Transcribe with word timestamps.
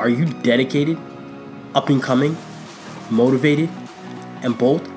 Are 0.00 0.08
you 0.08 0.24
dedicated, 0.24 0.96
up 1.74 1.90
and 1.90 2.02
coming, 2.02 2.34
motivated, 3.10 3.68
and 4.42 4.56
bold? 4.56 4.90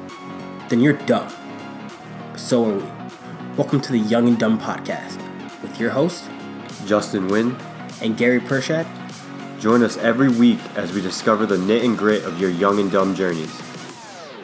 Then 0.70 0.80
you're 0.80 0.94
dumb. 0.94 1.30
So 2.38 2.64
are 2.64 2.78
we. 2.78 2.84
Welcome 3.58 3.82
to 3.82 3.92
the 3.92 4.00
Young 4.00 4.30
and 4.30 4.40
Dumb 4.40 4.58
podcast 4.58 5.22
with 5.62 5.78
your 5.78 5.90
host 5.90 6.24
Justin 6.86 7.28
Wynn. 7.28 7.58
and 8.02 8.16
Gary 8.16 8.40
Pershad. 8.40 8.88
Join 9.60 9.84
us 9.84 9.98
every 9.98 10.30
week 10.30 10.60
as 10.78 10.94
we 10.94 11.02
discover 11.02 11.46
the 11.46 11.58
knit 11.58 11.84
and 11.84 11.98
grit 11.98 12.24
of 12.24 12.40
your 12.40 12.52
young 12.52 12.80
and 12.80 12.90
dumb 12.90 13.14
journeys. 13.14 13.62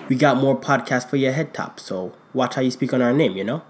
We 0.09 0.17
got 0.17 0.35
more 0.35 0.59
podcasts 0.59 1.09
for 1.09 1.15
your 1.15 1.31
head 1.31 1.53
top, 1.53 1.79
so 1.79 2.11
watch 2.33 2.55
how 2.55 2.61
you 2.61 2.71
speak 2.71 2.93
on 2.93 3.01
our 3.01 3.13
name, 3.13 3.37
you 3.37 3.45
know? 3.45 3.63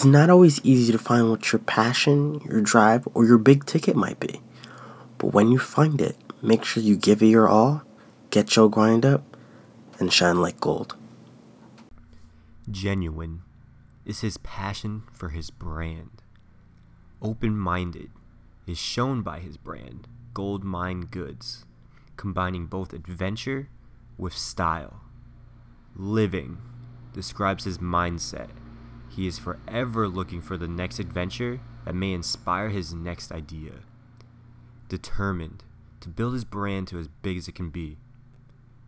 It's 0.00 0.06
not 0.06 0.30
always 0.30 0.64
easy 0.64 0.92
to 0.92 0.98
find 0.98 1.28
what 1.28 1.52
your 1.52 1.58
passion, 1.58 2.40
your 2.48 2.62
drive, 2.62 3.06
or 3.12 3.26
your 3.26 3.36
big 3.36 3.66
ticket 3.66 3.94
might 3.94 4.18
be. 4.18 4.40
But 5.18 5.34
when 5.34 5.52
you 5.52 5.58
find 5.58 6.00
it, 6.00 6.16
make 6.40 6.64
sure 6.64 6.82
you 6.82 6.96
give 6.96 7.22
it 7.22 7.26
your 7.26 7.50
all, 7.50 7.82
get 8.30 8.56
your 8.56 8.70
grind 8.70 9.04
up, 9.04 9.36
and 9.98 10.10
shine 10.10 10.40
like 10.40 10.58
gold. 10.58 10.96
Genuine 12.70 13.42
is 14.06 14.20
his 14.20 14.38
passion 14.38 15.02
for 15.12 15.28
his 15.28 15.50
brand. 15.50 16.22
Open 17.20 17.58
minded 17.58 18.10
is 18.66 18.78
shown 18.78 19.20
by 19.20 19.40
his 19.40 19.58
brand, 19.58 20.08
Gold 20.32 20.64
Mind 20.64 21.10
Goods, 21.10 21.66
combining 22.16 22.64
both 22.64 22.94
adventure 22.94 23.68
with 24.16 24.32
style. 24.32 25.02
Living 25.94 26.56
describes 27.12 27.64
his 27.64 27.76
mindset. 27.76 28.48
He 29.10 29.26
is 29.26 29.40
forever 29.40 30.06
looking 30.06 30.40
for 30.40 30.56
the 30.56 30.68
next 30.68 31.00
adventure 31.00 31.60
that 31.84 31.96
may 31.96 32.12
inspire 32.12 32.68
his 32.68 32.94
next 32.94 33.32
idea. 33.32 33.72
Determined 34.88 35.64
to 35.98 36.08
build 36.08 36.34
his 36.34 36.44
brand 36.44 36.86
to 36.88 36.98
as 37.00 37.08
big 37.08 37.36
as 37.36 37.48
it 37.48 37.56
can 37.56 37.70
be. 37.70 37.98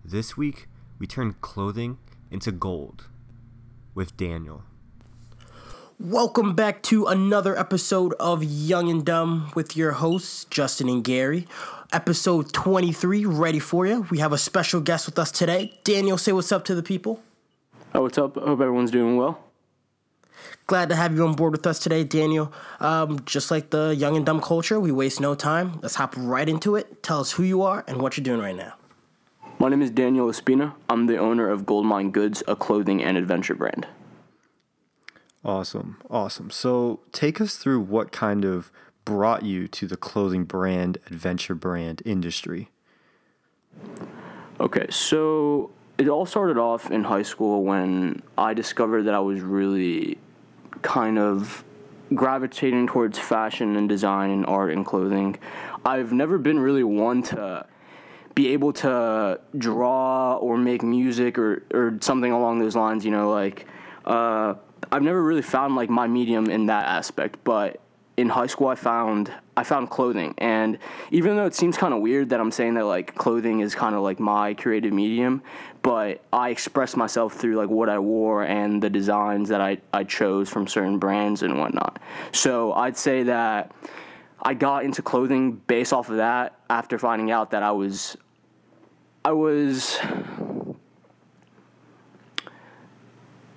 This 0.05 0.37
week, 0.37 0.69
we 1.01 1.09
turn 1.09 1.35
clothing 1.41 1.99
into 2.31 2.53
gold 2.53 3.09
with 3.97 4.17
Daniel. 4.17 4.63
Welcome 5.99 6.55
back 6.55 6.85
to 6.85 7.07
another 7.07 7.59
episode 7.59 8.15
of 8.21 8.45
Young 8.45 8.89
and 8.89 9.05
Dumb 9.05 9.51
with 9.57 9.77
your 9.77 9.91
hosts, 9.91 10.45
Justin 10.45 10.89
and 10.89 11.03
Gary. 11.03 11.49
Episode 11.93 12.53
23, 12.53 13.27
ready 13.27 13.59
for 13.59 13.89
you. 13.89 14.07
We 14.09 14.19
have 14.19 14.33
a 14.33 14.39
special 14.39 14.81
guest 14.81 15.07
with 15.07 15.19
us 15.19 15.33
today. 15.33 15.81
Daniel, 15.83 16.17
say 16.17 16.31
what's 16.31 16.53
up 16.53 16.65
to 16.67 16.77
the 16.77 16.83
people. 16.83 17.21
Oh, 17.93 18.03
what's 18.03 18.19
up? 18.19 18.39
I 18.39 18.43
hope 18.43 18.61
everyone's 18.61 18.93
doing 18.93 19.17
well. 19.17 19.52
Glad 20.67 20.89
to 20.89 20.97
have 20.97 21.15
you 21.15 21.27
on 21.27 21.35
board 21.35 21.53
with 21.53 21.67
us 21.67 21.79
today, 21.79 22.05
Daniel. 22.05 22.53
Um, 22.81 23.21
just 23.25 23.51
like 23.51 23.71
the 23.71 23.95
Young 23.95 24.17
and 24.17 24.25
Dumb 24.25 24.41
culture, 24.41 24.79
we 24.81 24.93
waste 24.93 25.21
no 25.21 25.35
time. 25.35 25.79
Let's 25.83 25.97
hop 25.97 26.15
right 26.17 26.49
into 26.49 26.77
it. 26.77 27.03
Tell 27.03 27.21
us 27.21 27.33
who 27.33 27.43
you 27.43 27.63
are 27.63 27.85
and 27.87 28.01
what 28.01 28.17
you're 28.17 28.25
doing 28.25 28.41
right 28.41 28.57
now. 28.57 28.75
My 29.59 29.69
name 29.69 29.83
is 29.83 29.91
Daniel 29.91 30.29
Ospina. 30.29 30.75
I'm 30.89 31.07
the 31.07 31.19
owner 31.19 31.49
of 31.49 31.67
Goldmind 31.67 32.13
Goods, 32.13 32.43
a 32.49 32.57
clothing 32.57 33.03
and 33.03 33.17
adventure 33.17 33.55
brand. 33.55 33.87
Awesome. 35.45 35.99
Awesome. 36.11 36.51
So 36.51 37.01
take 37.13 37.41
us 37.41 37.57
through 37.57 37.81
what 37.81 38.13
kind 38.13 38.45
of 38.45 38.71
brought 39.05 39.43
you 39.43 39.69
to 39.69 39.87
the 39.87 39.97
clothing 39.97 40.45
brand, 40.45 40.99
adventure 41.07 41.55
brand 41.55 42.03
industry. 42.05 42.71
Okay, 44.61 44.87
so 44.91 45.71
it 45.99 46.09
all 46.09 46.27
started 46.27 46.59
off 46.59 46.91
in 46.91 47.05
high 47.05 47.23
school 47.23 47.65
when 47.65 48.23
I 48.39 48.55
discovered 48.55 49.05
that 49.05 49.15
I 49.15 49.21
was 49.21 49.41
really 49.41 50.19
kind 50.83 51.19
of 51.19 51.65
gravitating 52.15 52.87
towards 52.87 53.19
fashion 53.19 53.77
and 53.77 53.89
design 53.89 54.31
and 54.31 54.47
art 54.47 54.73
and 54.73 54.85
clothing. 54.85 55.37
I've 55.85 56.13
never 56.13 56.39
been 56.39 56.59
really 56.59 56.85
one 56.85 57.23
to 57.25 57.67
be 58.35 58.49
able 58.49 58.73
to 58.73 59.41
draw 59.57 60.37
or 60.37 60.57
make 60.57 60.83
music 60.83 61.39
or, 61.39 61.63
or 61.73 61.99
something 62.01 62.33
along 62.33 62.61
those 62.61 62.77
lines, 62.77 63.05
you 63.05 63.11
know, 63.11 63.31
like 63.31 63.67
uh, 64.05 64.55
I've 64.91 65.03
never 65.03 65.23
really 65.23 65.43
found 65.43 65.77
like 65.77 65.91
my 65.91 66.07
medium 66.07 66.51
in 66.51 66.67
that 66.67 66.87
aspect, 66.87 67.39
but 67.45 67.81
in 68.17 68.29
high 68.29 68.47
school 68.47 68.69
I 68.69 68.75
found 68.75 69.33
I 69.57 69.65
found 69.65 69.91
clothing 69.91 70.35
and 70.39 70.79
even 71.11 71.37
though 71.37 71.47
it 71.47 71.55
seems 71.55 71.77
kind 71.77 71.95
of 71.95 72.01
weird 72.01 72.31
that 72.31 72.41
I'm 72.41 72.51
saying 72.51 72.75
that 72.75 72.85
like 72.85 73.15
clothing 73.15 73.61
is 73.61 73.75
kind 73.75 73.95
of 73.95 74.03
like 74.03 74.21
my 74.21 74.55
creative 74.55 74.93
medium, 74.93 75.43
but 75.83 76.23
I 76.33 76.51
express 76.51 76.97
myself 76.97 77.35
through 77.35 77.57
like 77.57 77.69
what 77.69 77.89
I 77.89 77.99
wore 77.99 78.45
and 78.45 78.83
the 78.83 78.91
designs 78.91 79.49
that 79.49 79.61
I, 79.61 79.79
I 79.93 80.05
chose 80.05 80.49
from 80.49 80.67
certain 80.67 80.99
brands 80.99 81.43
and 81.43 81.59
whatnot. 81.59 81.99
So 82.33 82.73
I'd 82.73 82.97
say 82.97 83.25
that 83.25 83.73
I 84.43 84.55
got 84.55 84.85
into 84.85 85.03
clothing 85.03 85.53
based 85.53 85.93
off 85.93 86.09
of 86.09 86.17
that 86.17 86.57
after 86.69 86.99
finding 86.99 87.31
out 87.31 87.51
that 87.53 87.63
I 87.63 87.73
was 87.73 88.17
I 89.25 89.33
was 89.33 89.99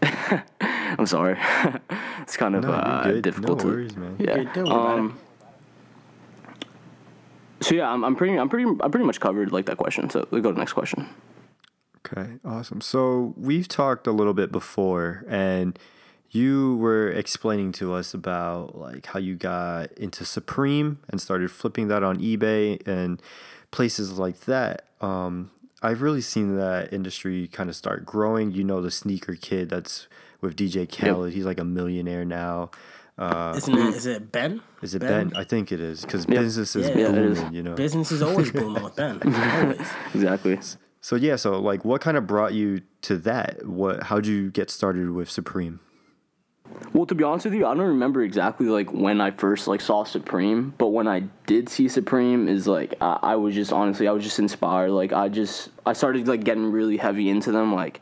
I'm 0.61 1.05
sorry. 1.05 1.38
it's 2.21 2.37
kind 2.37 2.55
of 2.55 2.63
No, 2.63 2.71
uh, 2.71 3.21
difficult 3.21 3.59
No 3.59 3.63
to 3.63 3.67
worries, 3.67 3.95
man. 3.95 4.15
Yeah. 4.19 4.35
Good, 4.35 4.53
don't 4.53 4.65
worry 4.65 4.75
about 4.75 4.99
Um, 4.99 5.19
so 7.61 7.73
yeah, 7.73 7.89
I'm, 7.89 8.03
I'm 8.03 8.15
pretty 8.15 8.37
I'm 8.37 8.49
pretty 8.49 8.65
I'm 8.65 8.91
pretty 8.91 9.05
much 9.05 9.19
covered 9.19 9.51
like 9.51 9.65
that 9.65 9.77
question. 9.77 10.09
So 10.09 10.27
we 10.31 10.41
go 10.41 10.49
to 10.49 10.53
the 10.53 10.59
next 10.59 10.73
question. 10.73 11.07
Okay, 12.05 12.33
awesome. 12.45 12.81
So 12.81 13.33
we've 13.35 13.67
talked 13.67 14.05
a 14.05 14.11
little 14.11 14.35
bit 14.35 14.51
before, 14.51 15.25
and 15.27 15.77
you 16.29 16.77
were 16.77 17.09
explaining 17.09 17.71
to 17.73 17.93
us 17.93 18.13
about 18.13 18.77
like 18.77 19.07
how 19.07 19.19
you 19.19 19.35
got 19.35 19.91
into 19.93 20.25
Supreme 20.25 20.99
and 21.09 21.19
started 21.19 21.49
flipping 21.49 21.87
that 21.87 22.03
on 22.03 22.19
eBay 22.19 22.85
and 22.87 23.21
places 23.71 24.19
like 24.19 24.41
that. 24.41 24.85
Um, 25.01 25.49
I've 25.81 26.01
really 26.01 26.21
seen 26.21 26.57
that 26.57 26.93
industry 26.93 27.47
kind 27.47 27.69
of 27.69 27.75
start 27.75 28.05
growing. 28.05 28.51
You 28.51 28.63
know, 28.63 28.81
the 28.81 28.91
sneaker 28.91 29.35
kid 29.35 29.69
that's 29.69 30.07
with 30.41 30.56
DJ 30.56 30.88
Khaled. 30.90 31.34
He's 31.34 31.46
like 31.46 31.59
a 31.59 31.63
millionaire 31.66 32.25
now. 32.25 32.72
Uh, 33.18 33.53
Isn't 33.56 33.78
it, 33.78 33.96
is 33.96 34.06
it 34.06 34.31
Ben? 34.31 34.62
is 34.81 34.94
it 34.94 35.00
Ben? 35.00 35.31
I 35.38 35.46
think 35.46 35.72
it 35.72 35.79
is 35.79 36.01
because 36.01 36.25
Yeah. 36.28 36.41
business 36.41 36.75
is 36.75 36.90
Yeah, 36.90 36.97
yeah, 36.97 37.07
booming. 37.12 37.23
is. 37.31 37.44
You 37.53 37.63
know. 37.63 37.73
Business 37.75 38.12
is 38.12 38.22
always 38.22 38.51
booming 38.51 38.84
with 38.84 38.95
Ben. 38.97 39.22
Always. 39.24 39.79
Exactly. 40.13 40.59
So 41.00 41.16
yeah, 41.16 41.35
so 41.38 41.59
like, 41.62 41.85
what 41.85 42.01
kind 42.01 42.18
of 42.18 42.28
brought 42.28 42.53
you 42.53 42.81
to 43.03 43.18
that? 43.19 43.66
What? 43.66 44.03
How'd 44.03 44.25
you 44.28 44.51
get 44.51 44.69
started 44.69 45.12
with 45.12 45.29
Supreme? 45.29 45.79
Well, 46.94 47.06
to 47.06 47.13
be 47.16 47.24
honest 47.24 47.45
with 47.45 47.53
you, 47.53 47.66
I 47.68 47.75
don't 47.75 47.88
remember 47.88 48.24
exactly 48.24 48.66
like 48.68 48.91
when 48.91 49.22
I 49.22 49.31
first 49.31 49.68
like 49.68 49.81
saw 49.81 50.03
Supreme, 50.03 50.74
but 50.78 50.88
when 50.88 51.07
I 51.07 51.22
did 51.45 51.69
see 51.69 51.88
Supreme, 51.88 52.47
is 52.47 52.68
like 52.68 52.95
I, 53.01 53.19
I 53.22 53.35
was 53.35 53.53
just 53.56 53.72
honestly 53.72 54.07
I 54.07 54.12
was 54.12 54.24
just 54.24 54.40
inspired. 54.40 54.91
Like 54.91 55.13
I 55.13 55.29
just 55.29 55.69
I 55.85 55.94
started 55.94 56.28
like 56.28 56.44
getting 56.44 56.72
really 56.72 56.97
heavy 56.97 57.29
into 57.29 57.51
them. 57.51 57.74
Like 57.74 58.01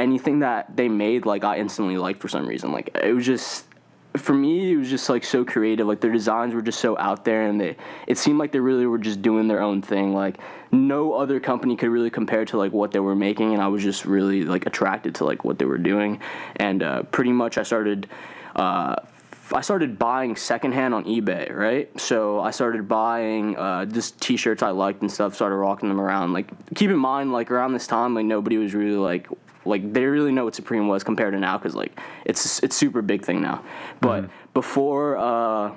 anything 0.00 0.40
that 0.40 0.76
they 0.76 0.88
made, 0.88 1.26
like 1.26 1.44
I 1.44 1.58
instantly 1.58 1.96
liked 1.96 2.20
for 2.20 2.28
some 2.28 2.46
reason. 2.46 2.72
Like 2.72 2.90
it 3.02 3.12
was 3.12 3.26
just 3.26 3.66
for 4.16 4.34
me, 4.34 4.72
it 4.72 4.76
was 4.76 4.90
just 4.90 5.08
like 5.08 5.24
so 5.24 5.44
creative. 5.44 5.86
Like 5.86 6.00
their 6.00 6.12
designs 6.12 6.54
were 6.54 6.62
just 6.62 6.80
so 6.80 6.98
out 6.98 7.24
there, 7.24 7.46
and 7.46 7.60
they 7.60 7.76
it 8.06 8.18
seemed 8.18 8.38
like 8.38 8.52
they 8.52 8.60
really 8.60 8.86
were 8.86 8.98
just 8.98 9.22
doing 9.22 9.46
their 9.46 9.60
own 9.60 9.82
thing. 9.82 10.12
Like 10.12 10.38
no 10.72 11.14
other 11.14 11.38
company 11.38 11.76
could 11.76 11.90
really 11.90 12.10
compare 12.10 12.44
to 12.46 12.56
like 12.56 12.72
what 12.72 12.90
they 12.92 13.00
were 13.00 13.14
making, 13.14 13.52
and 13.52 13.62
I 13.62 13.68
was 13.68 13.82
just 13.82 14.04
really 14.04 14.44
like 14.44 14.66
attracted 14.66 15.14
to 15.16 15.24
like 15.24 15.44
what 15.44 15.58
they 15.58 15.64
were 15.64 15.78
doing, 15.78 16.20
and 16.56 16.82
uh, 16.82 17.02
pretty 17.04 17.32
much 17.32 17.58
I 17.58 17.62
started. 17.62 18.08
Uh, 18.56 18.96
I 19.52 19.62
started 19.62 19.98
buying 19.98 20.36
secondhand 20.36 20.94
on 20.94 21.04
eBay, 21.06 21.52
right? 21.52 22.00
So 22.00 22.38
I 22.38 22.52
started 22.52 22.86
buying 22.86 23.56
uh, 23.56 23.84
just 23.84 24.20
T-shirts 24.20 24.62
I 24.62 24.70
liked 24.70 25.02
and 25.02 25.10
stuff. 25.10 25.34
Started 25.34 25.56
rocking 25.56 25.88
them 25.88 26.00
around. 26.00 26.32
Like 26.32 26.48
keep 26.74 26.88
in 26.88 26.98
mind, 26.98 27.32
like 27.32 27.50
around 27.50 27.72
this 27.72 27.88
time, 27.88 28.14
like 28.14 28.26
nobody 28.26 28.58
was 28.58 28.74
really 28.74 28.96
like 28.96 29.28
like 29.64 29.92
they 29.92 30.04
really 30.04 30.32
know 30.32 30.44
what 30.44 30.54
Supreme 30.54 30.88
was 30.88 31.04
compared 31.04 31.32
to 31.34 31.40
now, 31.40 31.58
because 31.58 31.74
like 31.74 31.98
it's 32.24 32.62
it's 32.62 32.76
super 32.76 33.02
big 33.02 33.24
thing 33.24 33.40
now. 33.40 33.64
But 34.00 34.30
before. 34.54 35.16
Uh, 35.16 35.72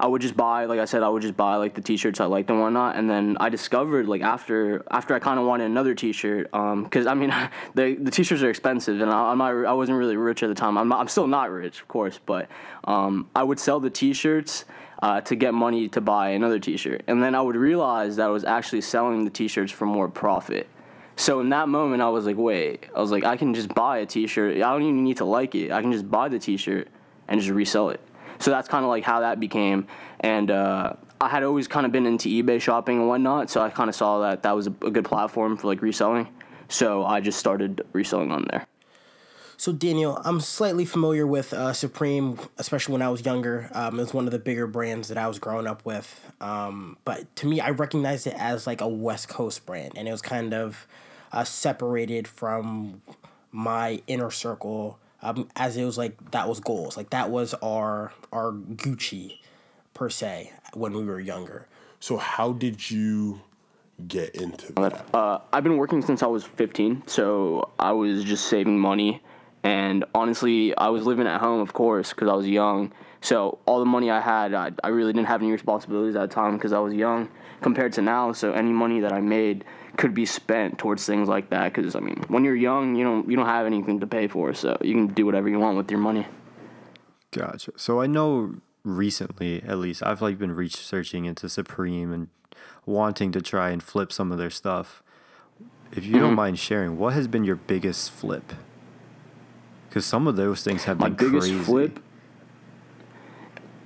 I 0.00 0.06
would 0.06 0.22
just 0.22 0.36
buy, 0.36 0.66
like 0.66 0.78
I 0.78 0.84
said, 0.84 1.02
I 1.02 1.08
would 1.08 1.22
just 1.22 1.36
buy 1.36 1.56
like 1.56 1.74
the 1.74 1.80
t-shirts 1.80 2.20
I 2.20 2.26
liked 2.26 2.50
and 2.50 2.60
whatnot. 2.60 2.96
And 2.96 3.10
then 3.10 3.36
I 3.40 3.48
discovered, 3.48 4.06
like 4.06 4.22
after 4.22 4.84
after 4.90 5.14
I 5.14 5.18
kind 5.18 5.40
of 5.40 5.46
wanted 5.46 5.64
another 5.64 5.94
t-shirt, 5.94 6.50
because 6.52 7.06
I 7.06 7.14
mean, 7.14 7.34
the 7.74 7.96
the 7.96 8.10
t-shirts 8.10 8.42
are 8.42 8.50
expensive, 8.50 9.00
and 9.00 9.10
I, 9.10 9.32
I'm 9.32 9.38
not, 9.38 9.66
I 9.66 9.72
wasn't 9.72 9.98
really 9.98 10.16
rich 10.16 10.42
at 10.42 10.48
the 10.48 10.54
time. 10.54 10.78
I'm 10.78 10.88
not, 10.88 11.00
I'm 11.00 11.08
still 11.08 11.26
not 11.26 11.50
rich, 11.50 11.80
of 11.80 11.88
course, 11.88 12.20
but 12.24 12.48
um, 12.84 13.28
I 13.34 13.42
would 13.42 13.58
sell 13.58 13.80
the 13.80 13.90
t-shirts 13.90 14.66
uh, 15.02 15.20
to 15.22 15.34
get 15.34 15.52
money 15.52 15.88
to 15.88 16.00
buy 16.00 16.30
another 16.30 16.60
t-shirt, 16.60 17.02
and 17.08 17.22
then 17.22 17.34
I 17.34 17.40
would 17.40 17.56
realize 17.56 18.16
that 18.16 18.26
I 18.26 18.30
was 18.30 18.44
actually 18.44 18.82
selling 18.82 19.24
the 19.24 19.30
t-shirts 19.30 19.72
for 19.72 19.86
more 19.86 20.08
profit. 20.08 20.68
So 21.18 21.40
in 21.40 21.48
that 21.48 21.68
moment, 21.68 22.00
I 22.00 22.08
was 22.10 22.26
like, 22.26 22.36
wait, 22.36 22.86
I 22.94 23.00
was 23.00 23.10
like, 23.10 23.24
I 23.24 23.36
can 23.36 23.52
just 23.52 23.74
buy 23.74 23.98
a 23.98 24.06
t-shirt. 24.06 24.58
I 24.58 24.72
don't 24.72 24.82
even 24.82 25.02
need 25.02 25.16
to 25.16 25.24
like 25.24 25.56
it. 25.56 25.72
I 25.72 25.82
can 25.82 25.90
just 25.90 26.08
buy 26.08 26.28
the 26.28 26.38
t-shirt 26.38 26.86
and 27.26 27.40
just 27.40 27.52
resell 27.52 27.90
it. 27.90 28.00
So 28.38 28.52
that's 28.52 28.68
kind 28.68 28.84
of 28.84 28.88
like 28.88 29.02
how 29.02 29.18
that 29.18 29.40
became. 29.40 29.88
And 30.20 30.48
uh, 30.48 30.92
I 31.20 31.28
had 31.28 31.42
always 31.42 31.66
kind 31.66 31.84
of 31.84 31.90
been 31.90 32.06
into 32.06 32.28
eBay 32.28 32.60
shopping 32.60 32.98
and 32.98 33.08
whatnot. 33.08 33.50
So 33.50 33.60
I 33.60 33.68
kind 33.68 33.90
of 33.90 33.96
saw 33.96 34.20
that 34.20 34.44
that 34.44 34.52
was 34.52 34.68
a, 34.68 34.74
a 34.82 34.92
good 34.92 35.04
platform 35.04 35.56
for 35.56 35.66
like 35.66 35.82
reselling. 35.82 36.28
So 36.68 37.04
I 37.04 37.20
just 37.20 37.40
started 37.40 37.84
reselling 37.92 38.30
on 38.30 38.46
there. 38.48 38.64
So 39.60 39.72
Daniel, 39.72 40.22
I'm 40.24 40.40
slightly 40.40 40.84
familiar 40.84 41.26
with 41.26 41.52
uh, 41.52 41.72
Supreme, 41.72 42.38
especially 42.58 42.92
when 42.92 43.02
I 43.02 43.08
was 43.08 43.26
younger. 43.26 43.68
Um, 43.74 43.98
it 43.98 44.02
was 44.02 44.14
one 44.14 44.26
of 44.26 44.30
the 44.30 44.38
bigger 44.38 44.68
brands 44.68 45.08
that 45.08 45.18
I 45.18 45.26
was 45.26 45.40
growing 45.40 45.66
up 45.66 45.84
with. 45.84 46.32
Um, 46.40 46.96
but 47.04 47.34
to 47.36 47.46
me, 47.48 47.58
I 47.60 47.70
recognized 47.70 48.28
it 48.28 48.34
as 48.38 48.68
like 48.68 48.80
a 48.80 48.86
West 48.86 49.28
Coast 49.28 49.66
brand, 49.66 49.94
and 49.96 50.06
it 50.06 50.12
was 50.12 50.22
kind 50.22 50.54
of 50.54 50.86
uh, 51.32 51.42
separated 51.42 52.28
from 52.28 53.02
my 53.50 54.00
inner 54.06 54.30
circle, 54.30 55.00
um, 55.22 55.48
as 55.56 55.76
it 55.76 55.84
was 55.84 55.98
like 55.98 56.30
that 56.30 56.48
was 56.48 56.60
goals, 56.60 56.96
like 56.96 57.10
that 57.10 57.28
was 57.28 57.52
our 57.54 58.12
our 58.32 58.52
Gucci, 58.52 59.38
per 59.92 60.08
se, 60.08 60.52
when 60.74 60.92
we 60.92 61.04
were 61.04 61.18
younger. 61.18 61.66
So 61.98 62.16
how 62.16 62.52
did 62.52 62.88
you 62.88 63.40
get 64.06 64.36
into 64.36 64.72
that? 64.74 65.04
Uh, 65.12 65.40
I've 65.52 65.64
been 65.64 65.78
working 65.78 66.00
since 66.00 66.22
I 66.22 66.26
was 66.26 66.44
15, 66.44 67.08
so 67.08 67.70
I 67.80 67.90
was 67.90 68.22
just 68.22 68.46
saving 68.46 68.78
money. 68.78 69.20
And 69.68 70.04
honestly, 70.14 70.74
I 70.78 70.88
was 70.88 71.04
living 71.04 71.26
at 71.26 71.40
home, 71.40 71.60
of 71.60 71.74
course, 71.74 72.08
because 72.10 72.28
I 72.28 72.34
was 72.34 72.48
young. 72.48 72.90
So 73.20 73.58
all 73.66 73.80
the 73.80 73.84
money 73.84 74.10
I 74.10 74.20
had, 74.20 74.54
I, 74.54 74.70
I 74.82 74.88
really 74.88 75.12
didn't 75.12 75.26
have 75.28 75.42
any 75.42 75.50
responsibilities 75.50 76.16
at 76.16 76.30
the 76.30 76.34
time 76.34 76.56
because 76.56 76.72
I 76.72 76.78
was 76.78 76.94
young 76.94 77.28
compared 77.60 77.92
to 77.94 78.02
now. 78.02 78.32
So 78.32 78.52
any 78.52 78.72
money 78.72 79.00
that 79.00 79.12
I 79.12 79.20
made 79.20 79.64
could 79.98 80.14
be 80.14 80.24
spent 80.24 80.78
towards 80.78 81.04
things 81.04 81.28
like 81.28 81.50
that. 81.50 81.74
Because 81.74 81.94
I 81.94 82.00
mean, 82.00 82.24
when 82.28 82.44
you're 82.44 82.56
young, 82.56 82.96
you 82.96 83.04
don't 83.04 83.28
you 83.28 83.36
don't 83.36 83.46
have 83.46 83.66
anything 83.66 84.00
to 84.00 84.06
pay 84.06 84.26
for, 84.26 84.54
so 84.54 84.78
you 84.80 84.94
can 84.94 85.08
do 85.08 85.26
whatever 85.26 85.48
you 85.50 85.58
want 85.58 85.76
with 85.76 85.90
your 85.90 86.00
money. 86.00 86.26
Gotcha. 87.30 87.72
So 87.76 88.00
I 88.00 88.06
know 88.06 88.54
recently, 88.84 89.62
at 89.62 89.78
least, 89.78 90.02
I've 90.02 90.22
like 90.22 90.38
been 90.38 90.52
researching 90.54 91.26
into 91.26 91.48
Supreme 91.48 92.12
and 92.12 92.28
wanting 92.86 93.32
to 93.32 93.42
try 93.42 93.70
and 93.70 93.82
flip 93.82 94.12
some 94.12 94.32
of 94.32 94.38
their 94.38 94.50
stuff. 94.50 95.02
If 95.92 96.06
you 96.06 96.18
Mm-hmm. 96.18 96.20
don't 96.20 96.34
mind 96.34 96.58
sharing, 96.58 96.98
what 96.98 97.12
has 97.14 97.28
been 97.28 97.44
your 97.44 97.56
biggest 97.56 98.10
flip? 98.10 98.52
Because 99.98 100.06
some 100.06 100.28
of 100.28 100.36
those 100.36 100.62
things 100.62 100.84
have 100.84 101.00
My 101.00 101.08
been 101.08 101.32
biggest 101.32 101.48
crazy. 101.48 101.64
flip. 101.64 101.98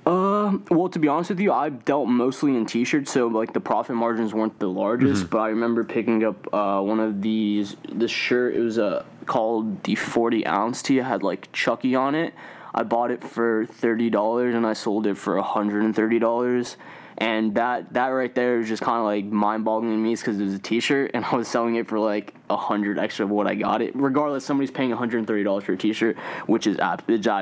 Uh, 0.05 0.59
well, 0.69 0.87
to 0.89 0.99
be 0.99 1.07
honest 1.07 1.31
with 1.31 1.39
you, 1.39 1.51
I 1.51 1.69
dealt 1.69 2.07
mostly 2.07 2.55
in 2.55 2.67
T-shirts, 2.67 3.11
so 3.11 3.25
like 3.25 3.51
the 3.51 3.59
profit 3.59 3.95
margins 3.95 4.31
weren't 4.31 4.59
the 4.59 4.67
largest. 4.69 5.31
But 5.31 5.39
I 5.39 5.47
remember 5.47 5.83
picking 5.83 6.23
up 6.23 6.53
uh, 6.53 6.81
one 6.81 6.99
of 6.99 7.23
these. 7.23 7.77
This 7.91 8.11
shirt, 8.11 8.53
it 8.53 8.59
was 8.59 8.77
uh, 8.77 9.05
called 9.25 9.83
the 9.85 9.95
Forty 9.95 10.45
Ounce 10.45 10.83
Tee. 10.83 10.99
It 10.99 11.03
had 11.05 11.23
like 11.23 11.51
Chucky 11.51 11.95
on 11.95 12.13
it. 12.13 12.35
I 12.75 12.83
bought 12.83 13.09
it 13.09 13.23
for 13.23 13.65
thirty 13.65 14.11
dollars, 14.11 14.53
and 14.53 14.67
I 14.67 14.73
sold 14.73 15.07
it 15.07 15.17
for 15.17 15.41
hundred 15.41 15.81
and 15.81 15.95
thirty 15.95 16.19
dollars. 16.19 16.77
And 17.17 17.55
that 17.55 17.93
that 17.93 18.07
right 18.07 18.33
there 18.33 18.59
is 18.59 18.67
just 18.67 18.81
kind 18.81 18.97
of 18.97 19.05
like 19.05 19.25
mind-boggling 19.25 19.91
to 19.91 19.97
me, 19.97 20.15
because 20.15 20.39
it 20.39 20.43
was 20.43 20.53
a 20.53 20.59
T-shirt, 20.59 21.11
and 21.13 21.23
I 21.31 21.35
was 21.35 21.47
selling 21.47 21.75
it 21.75 21.87
for 21.87 21.99
like 21.99 22.33
a 22.49 22.57
hundred 22.57 22.99
extra 22.99 23.25
of 23.25 23.31
what 23.31 23.47
I 23.47 23.55
got 23.55 23.81
it. 23.81 23.95
Regardless, 23.95 24.45
somebody's 24.45 24.71
paying 24.71 24.89
one 24.89 24.97
hundred 24.97 25.19
and 25.19 25.27
thirty 25.27 25.43
dollars 25.43 25.63
for 25.63 25.73
a 25.73 25.77
T-shirt, 25.77 26.17
which 26.47 26.67
is. 26.67 26.79
I 26.79 26.95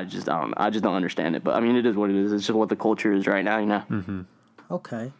just 0.04 0.28
I 0.28 0.40
don't 0.40 0.54
I 0.56 0.70
just 0.70 0.84
don't 0.84 0.94
understand 0.94 1.36
it. 1.36 1.44
But 1.44 1.54
I 1.54 1.60
mean, 1.60 1.76
it 1.76 1.86
is 1.86 1.96
what 1.96 2.10
it 2.10 2.16
is. 2.16 2.32
It's 2.32 2.46
just 2.46 2.56
what 2.56 2.68
the 2.68 2.76
culture 2.76 3.12
is 3.12 3.26
right 3.26 3.44
now, 3.44 3.58
you 3.58 3.66
know. 3.66 3.82
Mm-hmm. 3.90 4.22
Okay. 4.70 5.12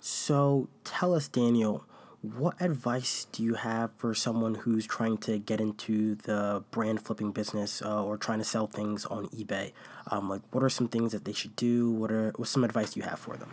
So 0.00 0.68
tell 0.84 1.14
us, 1.14 1.28
Daniel, 1.28 1.84
what 2.32 2.60
advice 2.60 3.26
do 3.32 3.42
you 3.42 3.54
have 3.54 3.90
for 3.98 4.14
someone 4.14 4.54
who's 4.54 4.86
trying 4.86 5.18
to 5.18 5.38
get 5.38 5.60
into 5.60 6.14
the 6.14 6.64
brand 6.70 7.02
flipping 7.02 7.32
business 7.32 7.82
uh, 7.82 8.02
or 8.02 8.16
trying 8.16 8.38
to 8.38 8.44
sell 8.44 8.66
things 8.66 9.04
on 9.04 9.26
eBay? 9.28 9.72
Um, 10.10 10.30
like, 10.30 10.40
what 10.50 10.64
are 10.64 10.70
some 10.70 10.88
things 10.88 11.12
that 11.12 11.26
they 11.26 11.34
should 11.34 11.54
do? 11.54 11.90
What 11.90 12.10
are 12.10 12.32
what's 12.36 12.50
some 12.50 12.64
advice 12.64 12.96
you 12.96 13.02
have 13.02 13.18
for 13.18 13.36
them? 13.36 13.50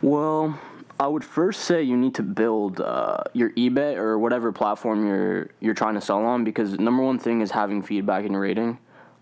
Well, 0.00 0.58
I 1.00 1.08
would 1.08 1.24
first 1.24 1.62
say 1.62 1.82
you 1.82 1.96
need 1.96 2.14
to 2.14 2.22
build 2.22 2.80
uh, 2.80 3.24
your 3.32 3.50
eBay 3.50 3.96
or 3.96 4.16
whatever 4.18 4.52
platform 4.52 5.04
you're 5.04 5.50
you're 5.58 5.74
trying 5.74 5.94
to 5.94 6.00
sell 6.00 6.24
on 6.24 6.44
because 6.44 6.78
number 6.78 7.02
one 7.02 7.18
thing 7.18 7.40
is 7.40 7.50
having 7.50 7.82
feedback 7.82 8.24
and 8.24 8.38
rating. 8.38 8.78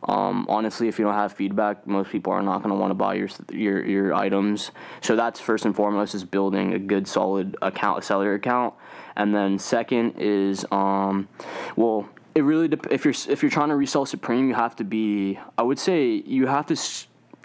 Um, 0.06 0.47
honestly, 0.49 0.88
if 0.88 0.99
you 0.99 1.05
don't 1.05 1.14
have 1.14 1.32
feedback, 1.32 1.87
most 1.87 2.11
people 2.11 2.32
are 2.32 2.43
not 2.43 2.62
going 2.62 2.70
to 2.70 2.76
want 2.76 2.91
to 2.91 2.94
buy 2.94 3.14
your 3.14 3.29
your 3.50 3.85
your 3.85 4.14
items. 4.14 4.70
So 5.00 5.17
that's 5.17 5.41
first 5.41 5.64
and 5.64 5.75
foremost 5.75 6.14
is 6.14 6.25
building 6.25 6.75
a 6.75 6.79
good 6.79 7.08
solid 7.08 7.56
account, 7.61 8.05
seller 8.05 8.35
account, 8.35 8.75
and 9.17 9.35
then 9.35 9.58
second 9.58 10.14
is 10.19 10.64
um, 10.70 11.29
well, 11.75 12.08
it 12.37 12.43
really 12.43 12.69
dep- 12.69 12.93
if 12.93 13.05
you're 13.05 13.14
if 13.29 13.43
you're 13.43 13.50
trying 13.50 13.70
to 13.70 13.76
resell 13.76 14.06
Supreme, 14.06 14.49
you 14.49 14.55
have 14.55 14.76
to 14.76 14.85
be. 14.85 15.38
I 15.58 15.62
would 15.62 15.79
say 15.79 16.23
you 16.26 16.47
have 16.47 16.67
to. 16.67 16.76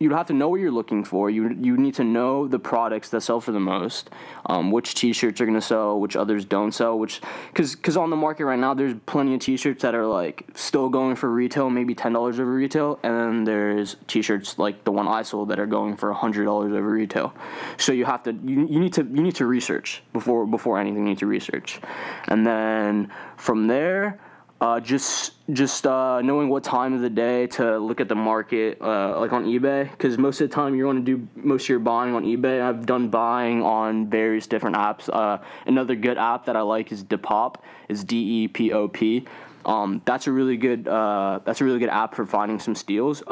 You 0.01 0.09
have 0.15 0.25
to 0.25 0.33
know 0.33 0.49
what 0.49 0.59
you're 0.59 0.71
looking 0.71 1.03
for. 1.03 1.29
You 1.29 1.55
you 1.61 1.77
need 1.77 1.93
to 1.95 2.03
know 2.03 2.47
the 2.47 2.57
products 2.57 3.09
that 3.09 3.21
sell 3.21 3.39
for 3.39 3.51
the 3.51 3.59
most, 3.59 4.09
um, 4.47 4.71
which 4.71 4.95
T-shirts 4.95 5.39
are 5.39 5.45
gonna 5.45 5.61
sell, 5.61 5.99
which 5.99 6.15
others 6.15 6.43
don't 6.43 6.71
sell. 6.71 6.97
Which 6.97 7.21
because 7.53 7.75
because 7.75 7.97
on 7.97 8.09
the 8.09 8.15
market 8.15 8.45
right 8.45 8.57
now, 8.57 8.73
there's 8.73 8.95
plenty 9.05 9.35
of 9.35 9.41
T-shirts 9.41 9.83
that 9.83 9.93
are 9.93 10.07
like 10.07 10.45
still 10.55 10.89
going 10.89 11.15
for 11.15 11.29
retail, 11.31 11.69
maybe 11.69 11.93
ten 11.93 12.13
dollars 12.13 12.39
over 12.39 12.51
retail, 12.51 12.99
and 13.03 13.13
then 13.13 13.43
there's 13.43 13.95
T-shirts 14.07 14.57
like 14.57 14.83
the 14.85 14.91
one 14.91 15.07
I 15.07 15.21
sold 15.21 15.49
that 15.49 15.59
are 15.59 15.67
going 15.67 15.95
for 15.95 16.11
hundred 16.13 16.45
dollars 16.45 16.73
over 16.73 16.89
retail. 16.89 17.31
So 17.77 17.93
you 17.93 18.05
have 18.05 18.23
to 18.23 18.33
you, 18.33 18.67
you 18.67 18.79
need 18.79 18.93
to 18.93 19.03
you 19.03 19.21
need 19.21 19.35
to 19.35 19.45
research 19.45 20.01
before 20.13 20.47
before 20.47 20.79
anything. 20.79 21.03
You 21.03 21.09
need 21.09 21.19
to 21.19 21.27
research, 21.27 21.79
and 22.27 22.45
then 22.45 23.11
from 23.37 23.67
there. 23.67 24.19
Uh, 24.61 24.79
just 24.79 25.33
just 25.51 25.87
uh, 25.87 26.21
knowing 26.21 26.47
what 26.47 26.63
time 26.63 26.93
of 26.93 27.01
the 27.01 27.09
day 27.09 27.47
to 27.47 27.79
look 27.79 27.99
at 27.99 28.07
the 28.07 28.13
market, 28.13 28.79
uh, 28.79 29.19
like 29.19 29.33
on 29.33 29.45
eBay, 29.45 29.89
because 29.89 30.19
most 30.19 30.39
of 30.39 30.47
the 30.47 30.53
time 30.53 30.75
you're 30.75 30.85
going 30.85 31.03
to 31.03 31.17
do 31.17 31.27
most 31.35 31.63
of 31.63 31.69
your 31.69 31.79
buying 31.79 32.13
on 32.13 32.23
eBay. 32.23 32.61
I've 32.61 32.85
done 32.85 33.09
buying 33.09 33.63
on 33.63 34.07
various 34.07 34.45
different 34.45 34.75
apps. 34.75 35.09
Uh, 35.11 35.39
another 35.65 35.95
good 35.95 36.19
app 36.19 36.45
that 36.45 36.55
I 36.55 36.61
like 36.61 36.91
is 36.91 37.03
Depop. 37.03 37.55
Is 37.89 38.03
D 38.03 38.43
E 38.43 38.47
P 38.49 38.71
O 38.71 38.87
P. 38.87 39.25
Um, 39.65 40.03
that's 40.05 40.27
a 40.27 40.31
really 40.31 40.57
good 40.57 40.87
uh, 40.87 41.39
that's 41.43 41.61
a 41.61 41.65
really 41.65 41.79
good 41.79 41.89
app 41.89 42.13
for 42.13 42.27
finding 42.27 42.59
some 42.59 42.75
steals. 42.75 43.23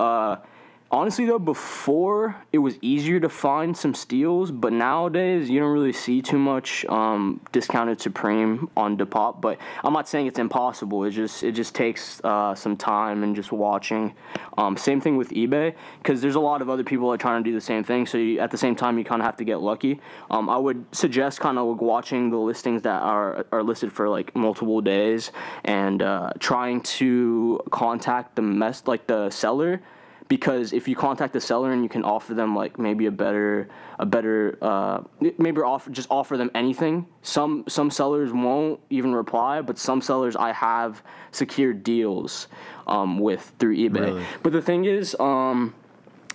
Honestly 0.92 1.26
though 1.26 1.38
before 1.38 2.36
it 2.52 2.58
was 2.58 2.80
easier 2.82 3.20
to 3.20 3.30
find 3.30 3.78
some 3.78 3.94
steals 3.94 4.50
but 4.50 4.74
nowadays 4.74 5.48
you 5.48 5.60
don't 5.60 5.72
really 5.72 5.94
see 5.94 6.20
too 6.20 6.40
much 6.40 6.84
um, 6.86 7.40
discounted 7.52 8.02
supreme 8.02 8.68
on 8.76 8.98
depop 8.98 9.40
but 9.40 9.60
i'm 9.84 9.94
not 9.94 10.10
saying 10.10 10.26
it's 10.26 10.40
impossible. 10.40 11.04
It 11.04 11.12
just 11.12 11.44
it 11.44 11.52
just 11.52 11.76
takes 11.76 12.20
uh, 12.24 12.56
some 12.56 12.76
time 12.76 13.24
and 13.24 13.36
just 13.36 13.52
watching. 13.52 14.16
Um, 14.58 14.78
same 14.78 15.00
thing 15.00 15.16
with 15.16 15.30
ebay 15.30 15.76
because 16.02 16.22
there's 16.22 16.36
a 16.36 16.40
lot 16.40 16.62
of 16.64 16.70
other 16.72 16.84
people 16.84 17.10
that 17.10 17.16
are 17.16 17.18
trying 17.18 17.44
to 17.44 17.50
do 17.50 17.54
the 17.54 17.62
same 17.62 17.84
thing 17.84 18.08
so 18.08 18.18
you, 18.18 18.40
at 18.40 18.50
the 18.50 18.58
same 18.58 18.76
time 18.76 18.98
you 18.98 19.04
kind 19.04 19.22
of 19.22 19.28
have 19.28 19.38
to 19.38 19.44
get 19.44 19.62
lucky. 19.62 20.02
Um, 20.32 20.50
i 20.50 20.58
would 20.58 20.84
suggest 20.92 21.40
kind 21.40 21.60
of 21.60 21.68
like 21.68 21.82
watching 21.82 22.32
the 22.32 22.38
listings 22.38 22.82
that 22.82 23.04
are 23.04 23.46
are 23.52 23.62
listed 23.62 23.94
for 23.94 24.10
like 24.10 24.36
multiple 24.36 24.82
days 24.82 25.32
and 25.66 26.02
uh, 26.02 26.32
trying 26.40 26.82
to 26.82 27.62
contact 27.70 28.36
the 28.36 28.42
mess 28.42 28.82
like 28.88 29.06
the 29.06 29.30
seller 29.30 29.82
because 30.30 30.72
if 30.72 30.88
you 30.88 30.96
contact 30.96 31.34
the 31.34 31.42
seller 31.42 31.74
and 31.74 31.84
you 31.84 31.90
can 31.90 32.04
offer 32.04 32.34
them 32.34 32.56
like 32.56 32.80
maybe 32.80 33.08
a 33.08 33.12
better 33.12 33.68
a 33.98 34.06
better 34.06 34.58
uh, 34.62 35.02
maybe 35.20 35.60
offer 35.60 35.90
just 35.90 36.08
offer 36.10 36.38
them 36.38 36.50
anything 36.56 37.06
some 37.22 37.66
some 37.68 37.92
sellers 37.92 38.32
won't 38.32 38.80
even 38.90 39.14
reply 39.14 39.60
but 39.62 39.78
some 39.78 40.02
sellers 40.02 40.36
i 40.38 40.54
have 40.54 41.04
secured 41.32 41.84
deals 41.84 42.48
um, 42.88 43.20
with 43.20 43.52
through 43.60 43.76
ebay 43.76 44.00
Really? 44.06 44.26
but 44.44 44.54
the 44.54 44.62
thing 44.62 44.86
is 44.86 45.16
um, 45.20 45.74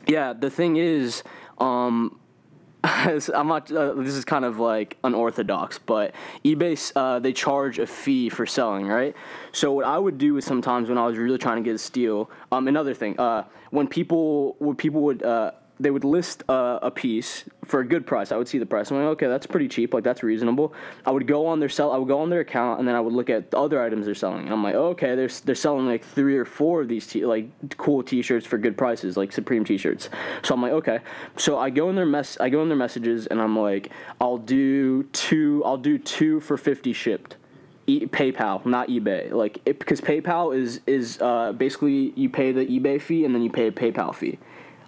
yeah 0.07 0.35
the 0.35 0.51
thing 0.51 0.77
is 0.77 1.23
um, 1.59 2.19
I'm 3.35 3.49
not. 3.49 3.73
Uh, 3.73 3.95
this 3.95 4.15
is 4.15 4.27
kind 4.27 4.45
of 4.45 4.59
like 4.59 4.99
unorthodox, 5.05 5.79
but 5.79 6.15
eBay 6.45 6.93
uh, 6.95 7.19
they 7.19 7.33
charge 7.33 7.79
a 7.79 7.87
fee 7.87 8.29
for 8.29 8.45
selling, 8.45 8.87
right? 8.87 9.17
So 9.53 9.73
what 9.73 9.87
I 9.87 9.97
would 9.97 10.19
do 10.19 10.37
is 10.37 10.45
sometimes 10.45 10.91
when 10.91 10.99
I 10.99 11.07
was 11.07 11.17
really 11.17 11.39
trying 11.39 11.57
to 11.57 11.63
get 11.63 11.75
a 11.75 11.79
steal. 11.79 12.31
Um, 12.53 12.69
another 12.69 12.93
thing, 12.93 13.19
uh, 13.19 13.45
when 13.71 13.89
people 13.89 14.57
when 14.59 14.77
people 14.77 15.01
would 15.01 15.23
uh, 15.23 15.53
they 15.81 15.91
would 15.91 16.05
list 16.05 16.45
uh, 16.49 16.79
a 16.83 16.91
piece 16.91 17.45
for 17.65 17.81
a 17.81 17.87
good 17.87 18.07
price. 18.07 18.31
I 18.31 18.37
would 18.37 18.47
see 18.47 18.59
the 18.59 18.67
price. 18.67 18.91
I'm 18.91 18.99
like, 18.99 19.07
okay, 19.15 19.27
that's 19.27 19.47
pretty 19.47 19.69
cheap. 19.69 19.93
Like 19.93 20.05
that's 20.05 20.23
reasonable. 20.23 20.73
I 21.05 21.11
would 21.11 21.27
go 21.27 21.47
on 21.47 21.59
their 21.59 21.69
sell. 21.69 21.91
I 21.91 21.97
would 21.97 22.09
go 22.09 22.21
on 22.21 22.31
their 22.31 22.41
account, 22.41 22.79
and 22.79 22.87
then 22.87 22.95
I 22.95 23.01
would 23.01 23.13
look 23.13 23.29
at 23.29 23.51
the 23.51 23.59
other 23.59 23.83
items 23.83 24.07
they're 24.07 24.15
selling. 24.15 24.51
I'm 24.51 24.63
like, 24.63 24.75
okay, 24.75 25.15
they're 25.17 25.31
they're 25.45 25.55
selling 25.55 25.87
like 25.87 26.05
three 26.05 26.37
or 26.37 26.45
four 26.45 26.83
of 26.83 26.89
these 26.89 27.07
t- 27.07 27.27
like 27.27 27.49
cool 27.77 28.03
T-shirts 28.03 28.47
for 28.47 28.59
good 28.59 28.77
prices, 28.77 29.17
like 29.17 29.33
Supreme 29.33 29.65
T-shirts. 29.65 30.11
So 30.43 30.55
I'm 30.55 30.63
like, 30.63 30.73
okay. 30.73 31.01
So 31.37 31.59
I 31.59 31.71
go 31.71 31.91
in 31.91 31.97
their 31.97 32.07
mess. 32.07 32.37
I 32.41 32.51
go 32.51 32.63
in 32.63 32.69
their 32.69 32.79
messages, 32.79 33.27
and 33.27 33.41
I'm 33.41 33.59
like, 33.59 33.91
I'll 34.21 34.39
do 34.39 35.03
two. 35.05 35.63
I'll 35.65 35.77
do 35.77 35.99
two 35.99 36.41
for 36.41 36.57
fifty 36.57 36.93
shipped. 36.93 37.37
E- 37.87 38.07
PayPal, 38.07 38.65
not 38.65 38.89
eBay. 38.89 39.31
Like 39.33 39.63
because 39.65 40.01
PayPal 40.01 40.57
is 40.57 40.81
is 40.87 41.21
uh, 41.21 41.53
basically 41.53 42.13
you 42.17 42.31
pay 42.31 42.53
the 42.53 42.65
eBay 42.65 43.01
fee 43.03 43.25
and 43.25 43.35
then 43.35 43.43
you 43.43 43.51
pay 43.51 43.67
a 43.67 43.73
PayPal 43.73 44.15
fee. 44.15 44.39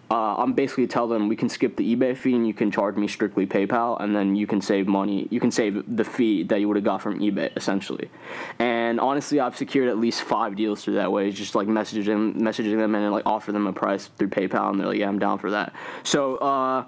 Uh, 0.08 0.36
I'm 0.36 0.52
basically 0.52 0.86
tell 0.86 1.08
them 1.08 1.28
we 1.28 1.34
can 1.34 1.48
skip 1.48 1.76
the 1.76 1.96
eBay 1.96 2.16
fee 2.16 2.34
and 2.34 2.46
you 2.46 2.54
can 2.54 2.70
charge 2.70 2.96
me 2.96 3.08
strictly 3.08 3.44
PayPal 3.44 4.00
and 4.00 4.14
then 4.14 4.36
you 4.36 4.46
can 4.46 4.60
save 4.60 4.86
money. 4.86 5.26
You 5.30 5.40
can 5.40 5.50
save 5.50 5.82
the 5.96 6.04
fee 6.04 6.44
that 6.44 6.60
you 6.60 6.68
would 6.68 6.76
have 6.76 6.84
got 6.84 7.02
from 7.02 7.18
eBay 7.18 7.50
essentially. 7.56 8.08
And 8.60 9.00
honestly, 9.00 9.40
I've 9.40 9.56
secured 9.56 9.88
at 9.88 9.98
least 9.98 10.22
five 10.22 10.54
deals 10.54 10.84
through 10.84 10.94
that 10.94 11.10
way. 11.10 11.30
Just 11.32 11.56
like 11.56 11.66
messaging 11.66 12.36
messaging 12.36 12.76
them 12.76 12.94
and 12.94 13.10
like 13.10 13.26
offer 13.26 13.50
them 13.50 13.66
a 13.66 13.72
price 13.72 14.06
through 14.06 14.28
PayPal 14.28 14.70
and 14.70 14.78
they're 14.78 14.86
like, 14.86 14.98
yeah, 14.98 15.08
I'm 15.08 15.18
down 15.18 15.38
for 15.38 15.50
that. 15.50 15.72
So. 16.02 16.36
Uh, 16.36 16.84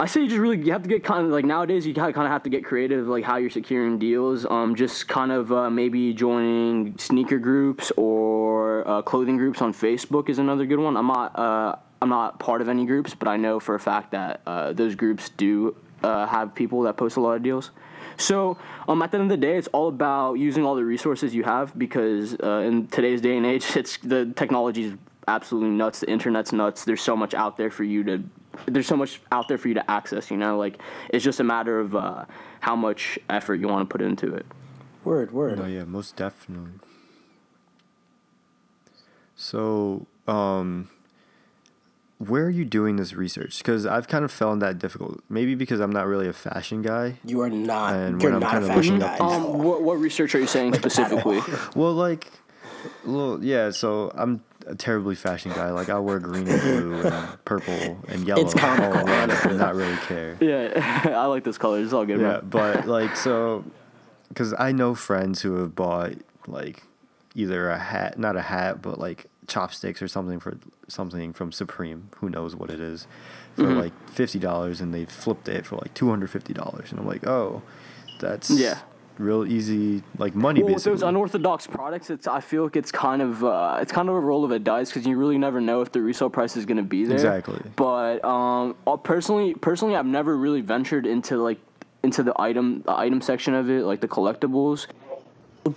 I 0.00 0.06
say 0.06 0.22
you 0.22 0.26
just 0.26 0.40
really 0.40 0.58
you 0.58 0.72
have 0.72 0.82
to 0.82 0.88
get 0.88 1.04
kind 1.04 1.24
of 1.24 1.30
like 1.30 1.44
nowadays 1.44 1.86
you 1.86 1.94
kind 1.94 2.16
of 2.16 2.16
have 2.16 2.42
to 2.42 2.50
get 2.50 2.64
creative 2.64 3.06
like 3.06 3.22
how 3.22 3.36
you're 3.36 3.50
securing 3.50 4.00
deals. 4.00 4.44
Um, 4.44 4.74
just 4.74 5.06
kind 5.06 5.30
of 5.30 5.52
uh, 5.52 5.70
maybe 5.70 6.12
joining 6.12 6.98
sneaker 6.98 7.38
groups 7.38 7.92
or 7.96 8.88
uh, 8.88 9.02
clothing 9.02 9.36
groups 9.36 9.62
on 9.62 9.72
Facebook 9.72 10.28
is 10.28 10.40
another 10.40 10.66
good 10.66 10.80
one. 10.80 10.96
I'm 10.96 11.06
not 11.06 11.38
uh, 11.38 11.76
I'm 12.02 12.08
not 12.08 12.40
part 12.40 12.60
of 12.60 12.68
any 12.68 12.84
groups, 12.84 13.14
but 13.14 13.28
I 13.28 13.36
know 13.36 13.60
for 13.60 13.76
a 13.76 13.80
fact 13.80 14.10
that 14.10 14.40
uh, 14.44 14.72
those 14.72 14.96
groups 14.96 15.28
do 15.28 15.76
uh, 16.02 16.26
have 16.26 16.52
people 16.52 16.82
that 16.82 16.96
post 16.96 17.16
a 17.16 17.20
lot 17.20 17.36
of 17.36 17.44
deals. 17.44 17.70
So 18.16 18.58
um, 18.88 19.00
at 19.02 19.12
the 19.12 19.18
end 19.18 19.30
of 19.30 19.40
the 19.40 19.46
day, 19.46 19.56
it's 19.56 19.68
all 19.68 19.86
about 19.86 20.34
using 20.34 20.64
all 20.64 20.74
the 20.74 20.84
resources 20.84 21.32
you 21.32 21.44
have 21.44 21.78
because 21.78 22.34
uh, 22.42 22.64
in 22.66 22.88
today's 22.88 23.20
day 23.20 23.36
and 23.36 23.46
age, 23.46 23.64
it's 23.76 23.98
the 23.98 24.32
technology 24.34 24.82
is 24.86 24.94
absolutely 25.28 25.70
nuts. 25.70 26.00
The 26.00 26.10
internet's 26.10 26.52
nuts. 26.52 26.84
There's 26.84 27.00
so 27.00 27.16
much 27.16 27.34
out 27.34 27.56
there 27.56 27.70
for 27.70 27.84
you 27.84 28.02
to 28.02 28.24
there's 28.66 28.88
so 28.88 28.96
much 28.96 29.20
out 29.30 29.46
there 29.46 29.56
for 29.56 29.68
you 29.68 29.74
to 29.74 29.88
access. 29.88 30.28
You 30.28 30.38
know, 30.38 30.58
like 30.58 30.82
it's 31.08 31.24
just 31.24 31.38
a 31.38 31.44
matter 31.44 31.78
of 31.78 31.94
uh, 31.94 32.24
how 32.58 32.74
much 32.74 33.16
effort 33.30 33.60
you 33.60 33.68
want 33.68 33.88
to 33.88 33.92
put 33.92 34.02
into 34.04 34.34
it. 34.34 34.44
Word, 35.04 35.30
word. 35.30 35.60
Oh 35.60 35.66
yeah, 35.66 35.84
most 35.84 36.16
definitely. 36.16 36.80
So, 39.36 40.06
um, 40.26 40.88
where 42.28 42.44
are 42.44 42.50
you 42.50 42.64
doing 42.64 42.96
this 42.96 43.14
research? 43.14 43.58
Because 43.58 43.86
I've 43.86 44.06
kind 44.08 44.24
of 44.24 44.30
found 44.30 44.62
that 44.62 44.78
difficult. 44.78 45.20
Maybe 45.28 45.54
because 45.54 45.80
I'm 45.80 45.90
not 45.90 46.06
really 46.06 46.28
a 46.28 46.32
fashion 46.32 46.82
guy. 46.82 47.18
You 47.24 47.40
are 47.42 47.50
not. 47.50 47.94
And 47.94 48.20
you're 48.22 48.32
when 48.32 48.42
I'm 48.42 48.48
not 48.48 48.56
a 48.56 48.60
kinda 48.66 48.74
fashion 48.74 48.98
guy. 48.98 49.14
up 49.16 49.20
Um, 49.20 49.58
what, 49.58 49.82
what 49.82 49.98
research 49.98 50.34
are 50.34 50.38
you 50.40 50.46
saying 50.46 50.74
specifically? 50.74 51.40
Well, 51.74 51.92
like, 51.94 52.30
well, 53.04 53.38
yeah. 53.42 53.70
So 53.70 54.12
I'm 54.14 54.42
a 54.66 54.74
terribly 54.74 55.14
fashion 55.14 55.52
guy. 55.52 55.70
Like 55.70 55.88
I 55.88 55.98
wear 55.98 56.18
green 56.20 56.46
and 56.48 56.60
blue 56.60 57.00
and 57.02 57.28
purple 57.44 57.98
and 58.08 58.26
yellow. 58.26 58.42
It's 58.42 58.54
comical. 58.54 58.98
All 59.00 59.08
around 59.08 59.30
and 59.32 59.58
not 59.66 59.74
really 59.74 59.96
care. 60.06 60.36
yeah, 60.40 61.14
I 61.16 61.26
like 61.26 61.44
this 61.44 61.58
color. 61.58 61.80
It's 61.82 61.92
all 61.92 62.04
good, 62.06 62.20
Yeah, 62.20 62.28
man. 62.40 62.48
but 62.48 62.86
like 62.86 63.16
so, 63.16 63.64
because 64.28 64.54
I 64.58 64.70
know 64.72 64.94
friends 64.94 65.42
who 65.42 65.56
have 65.56 65.74
bought 65.74 66.12
like 66.46 66.82
either 67.34 67.70
a 67.70 67.78
hat, 67.78 68.18
not 68.18 68.36
a 68.36 68.42
hat, 68.42 68.80
but 68.82 68.98
like 68.98 69.26
chopsticks 69.48 70.00
or 70.02 70.08
something 70.08 70.38
for 70.40 70.56
something 70.88 71.32
from 71.32 71.52
Supreme. 71.52 72.08
Who 72.16 72.30
knows 72.30 72.54
what 72.56 72.70
it 72.70 72.80
is 72.80 73.06
for 73.56 73.62
Mm-hmm. 73.64 73.78
like 73.80 74.08
fifty 74.08 74.38
dollars, 74.38 74.80
and 74.80 74.94
they 74.94 75.04
flipped 75.04 75.48
it 75.48 75.66
for 75.66 75.76
like 75.76 75.92
two 75.94 76.08
hundred 76.08 76.30
fifty 76.30 76.52
dollars, 76.54 76.90
and 76.90 76.98
I'm 77.00 77.06
like, 77.06 77.26
oh, 77.26 77.62
that's 78.20 78.48
Yeah. 78.50 78.78
real 79.18 79.44
easy 79.44 80.02
like 80.16 80.34
money 80.34 80.60
Well, 80.62 80.68
with 80.68 80.76
basically. 80.76 80.92
those 80.94 81.02
unorthodox 81.02 81.66
products, 81.66 82.08
it's 82.08 82.26
I 82.26 82.40
feel 82.40 82.64
like 82.64 82.76
it's 82.76 82.90
kind 82.92 83.20
of 83.20 83.44
uh, 83.44 83.78
it's 83.82 83.92
kind 83.92 84.08
of 84.08 84.14
a 84.14 84.20
roll 84.20 84.44
of 84.44 84.52
a 84.52 84.58
dice 84.58 84.88
because 84.90 85.06
you 85.06 85.16
really 85.18 85.36
never 85.38 85.60
know 85.60 85.82
if 85.82 85.92
the 85.92 86.00
resale 86.00 86.30
price 86.30 86.56
is 86.56 86.64
going 86.64 86.78
to 86.78 86.82
be 86.82 87.04
there. 87.04 87.14
Exactly. 87.16 87.60
But 87.76 88.24
um, 88.24 88.74
uh, 88.86 88.96
personally, 88.96 89.54
personally, 89.54 89.96
I've 89.96 90.06
never 90.06 90.36
really 90.36 90.60
ventured 90.62 91.04
into 91.06 91.36
like 91.36 91.58
into 92.02 92.22
the 92.22 92.32
item 92.40 92.82
the 92.82 92.96
item 92.98 93.20
section 93.20 93.54
of 93.54 93.68
it, 93.68 93.84
like 93.84 94.00
the 94.00 94.08
collectibles. 94.08 94.86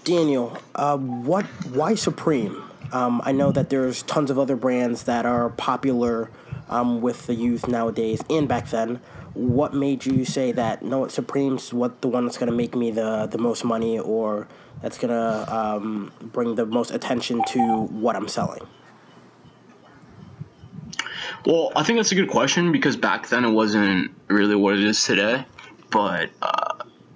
Daniel, 0.04 0.58
uh, 0.76 0.98
what? 0.98 1.46
Why 1.74 1.94
Supreme? 1.96 2.64
Um, 2.92 3.22
I 3.26 3.32
know 3.32 3.52
that 3.52 3.70
there's 3.70 4.04
tons 4.04 4.30
of 4.30 4.40
other 4.40 4.56
brands 4.56 5.04
that 5.04 5.26
are 5.26 5.50
popular 5.50 6.30
um, 6.70 7.02
with 7.02 7.28
the 7.28 7.36
youth 7.36 7.68
nowadays 7.68 8.22
and 8.30 8.48
back 8.48 8.70
then. 8.70 9.00
What 9.34 9.74
made 9.74 10.06
you 10.06 10.24
say 10.24 10.54
that 10.54 10.82
no, 10.82 11.08
Supreme's 11.08 11.74
what 11.74 12.02
the 12.02 12.08
one 12.08 12.26
that's 12.26 12.38
gonna 12.38 12.54
make 12.54 12.74
me 12.74 12.92
the 12.92 13.28
the 13.28 13.38
most 13.38 13.66
money 13.66 14.00
or 14.00 14.48
that's 14.82 14.98
gonna 14.98 15.46
um, 15.50 16.12
bring 16.22 16.56
the 16.56 16.66
most 16.66 16.92
attention 16.92 17.44
to 17.50 17.82
what 17.84 18.16
I'm 18.16 18.30
selling? 18.30 18.66
Well, 21.46 21.72
I 21.76 21.84
think 21.84 22.00
that's 22.00 22.12
a 22.12 22.16
good 22.16 22.30
question 22.30 22.72
because 22.72 22.96
back 22.96 23.28
then 23.28 23.46
it 23.46 23.52
wasn't 23.52 24.12
really 24.28 24.56
what 24.56 24.74
it 24.76 24.84
is 24.84 25.04
today. 25.04 25.46
But 25.92 26.30
uh, 26.42 26.65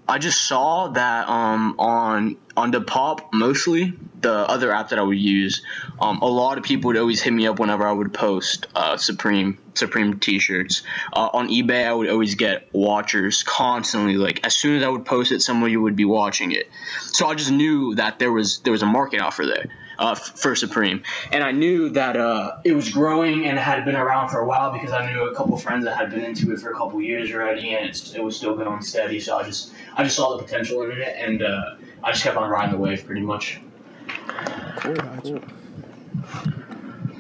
I 0.10 0.18
just 0.18 0.48
saw 0.48 0.88
that 0.88 1.30
um, 1.30 1.76
on 1.78 2.38
on 2.58 2.74
Depop 2.74 3.32
mostly 3.32 3.94
the 4.22 4.34
other 4.34 4.72
app 4.72 4.90
that 4.90 5.00
I 5.00 5.04
would 5.04 5.20
use. 5.20 5.62
Um, 6.02 6.20
a 6.22 6.28
lot 6.28 6.58
of 6.58 6.64
people 6.64 6.90
would 6.90 6.98
always 6.98 7.22
hit 7.22 7.32
me 7.32 7.46
up 7.46 7.60
whenever 7.60 7.88
I 7.88 7.92
would 7.92 8.12
post 8.12 8.66
uh, 8.76 8.98
Supreme 8.98 9.60
Supreme 9.76 10.20
T-shirts 10.20 10.82
uh, 11.14 11.30
on 11.32 11.50
eBay. 11.50 11.86
I 11.86 11.94
would 11.94 12.10
always 12.10 12.34
get 12.34 12.68
watchers 12.74 13.44
constantly. 13.44 14.16
Like 14.16 14.44
as 14.44 14.58
soon 14.58 14.78
as 14.78 14.84
I 14.84 14.90
would 14.90 15.06
post 15.06 15.32
it, 15.32 15.42
somebody 15.42 15.78
would 15.78 15.96
be 15.96 16.06
watching 16.06 16.54
it. 16.54 16.70
So 17.02 17.28
I 17.28 17.36
just 17.36 17.52
knew 17.52 17.94
that 17.96 18.18
there 18.18 18.32
was 18.32 18.60
there 18.62 18.74
was 18.74 18.82
a 18.82 18.88
market 18.88 19.22
out 19.22 19.36
for 19.36 19.46
there 19.46 19.68
uh, 20.00 20.16
for 20.16 20.56
Supreme, 20.56 21.04
and 21.32 21.44
I 21.44 21.52
knew 21.52 21.90
that 21.90 22.16
uh, 22.16 22.58
it 22.64 22.74
was 22.74 22.90
growing 22.90 23.46
and 23.46 23.60
had 23.60 23.84
been 23.84 23.98
around 23.98 24.30
for 24.30 24.40
a 24.40 24.46
while 24.46 24.72
because 24.72 24.92
I 24.92 25.12
knew 25.12 25.30
a 25.30 25.36
couple 25.36 25.58
friends 25.58 25.84
that 25.84 25.98
had 25.98 26.10
been 26.10 26.24
into 26.24 26.52
it 26.54 26.62
for 26.62 26.72
a 26.72 26.76
couple 26.76 27.02
years 27.02 27.32
already, 27.32 27.76
and 27.76 27.90
it's, 27.90 28.16
it 28.16 28.24
was 28.24 28.38
still 28.38 28.56
going 28.56 28.82
steady. 28.82 29.20
So 29.20 29.38
I 29.38 29.44
just 29.44 29.74
I 29.96 30.04
just 30.04 30.16
saw 30.16 30.38
the 30.38 30.44
potential 30.44 30.82
in 30.84 30.92
it, 30.92 31.16
and 31.18 31.44
uh, 31.44 31.76
I 32.02 32.12
just 32.12 32.24
kept 32.24 32.38
on 32.38 32.50
riding 32.50 32.72
the 32.72 32.82
wave 32.82 33.06
pretty 33.06 33.22
much. 33.22 33.60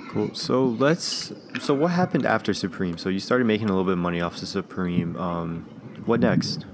Cool. 0.10 0.34
So 0.34 0.66
let's. 0.66 1.34
So 1.60 1.74
what 1.74 1.92
happened 1.92 2.26
after 2.26 2.54
Supreme? 2.54 2.98
So 2.98 3.10
you 3.10 3.20
started 3.20 3.46
making 3.46 3.70
a 3.70 3.74
little 3.74 3.86
bit 3.86 3.94
of 3.94 4.00
money 4.00 4.22
off 4.22 4.40
the 4.40 4.48
Supreme. 4.48 5.18
Um, 5.18 5.70
what 6.06 6.22
next? 6.22 6.66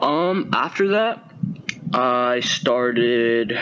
Um, 0.00 0.48
after 0.52 0.88
that, 0.88 1.29
I 1.92 2.40
started. 2.40 3.58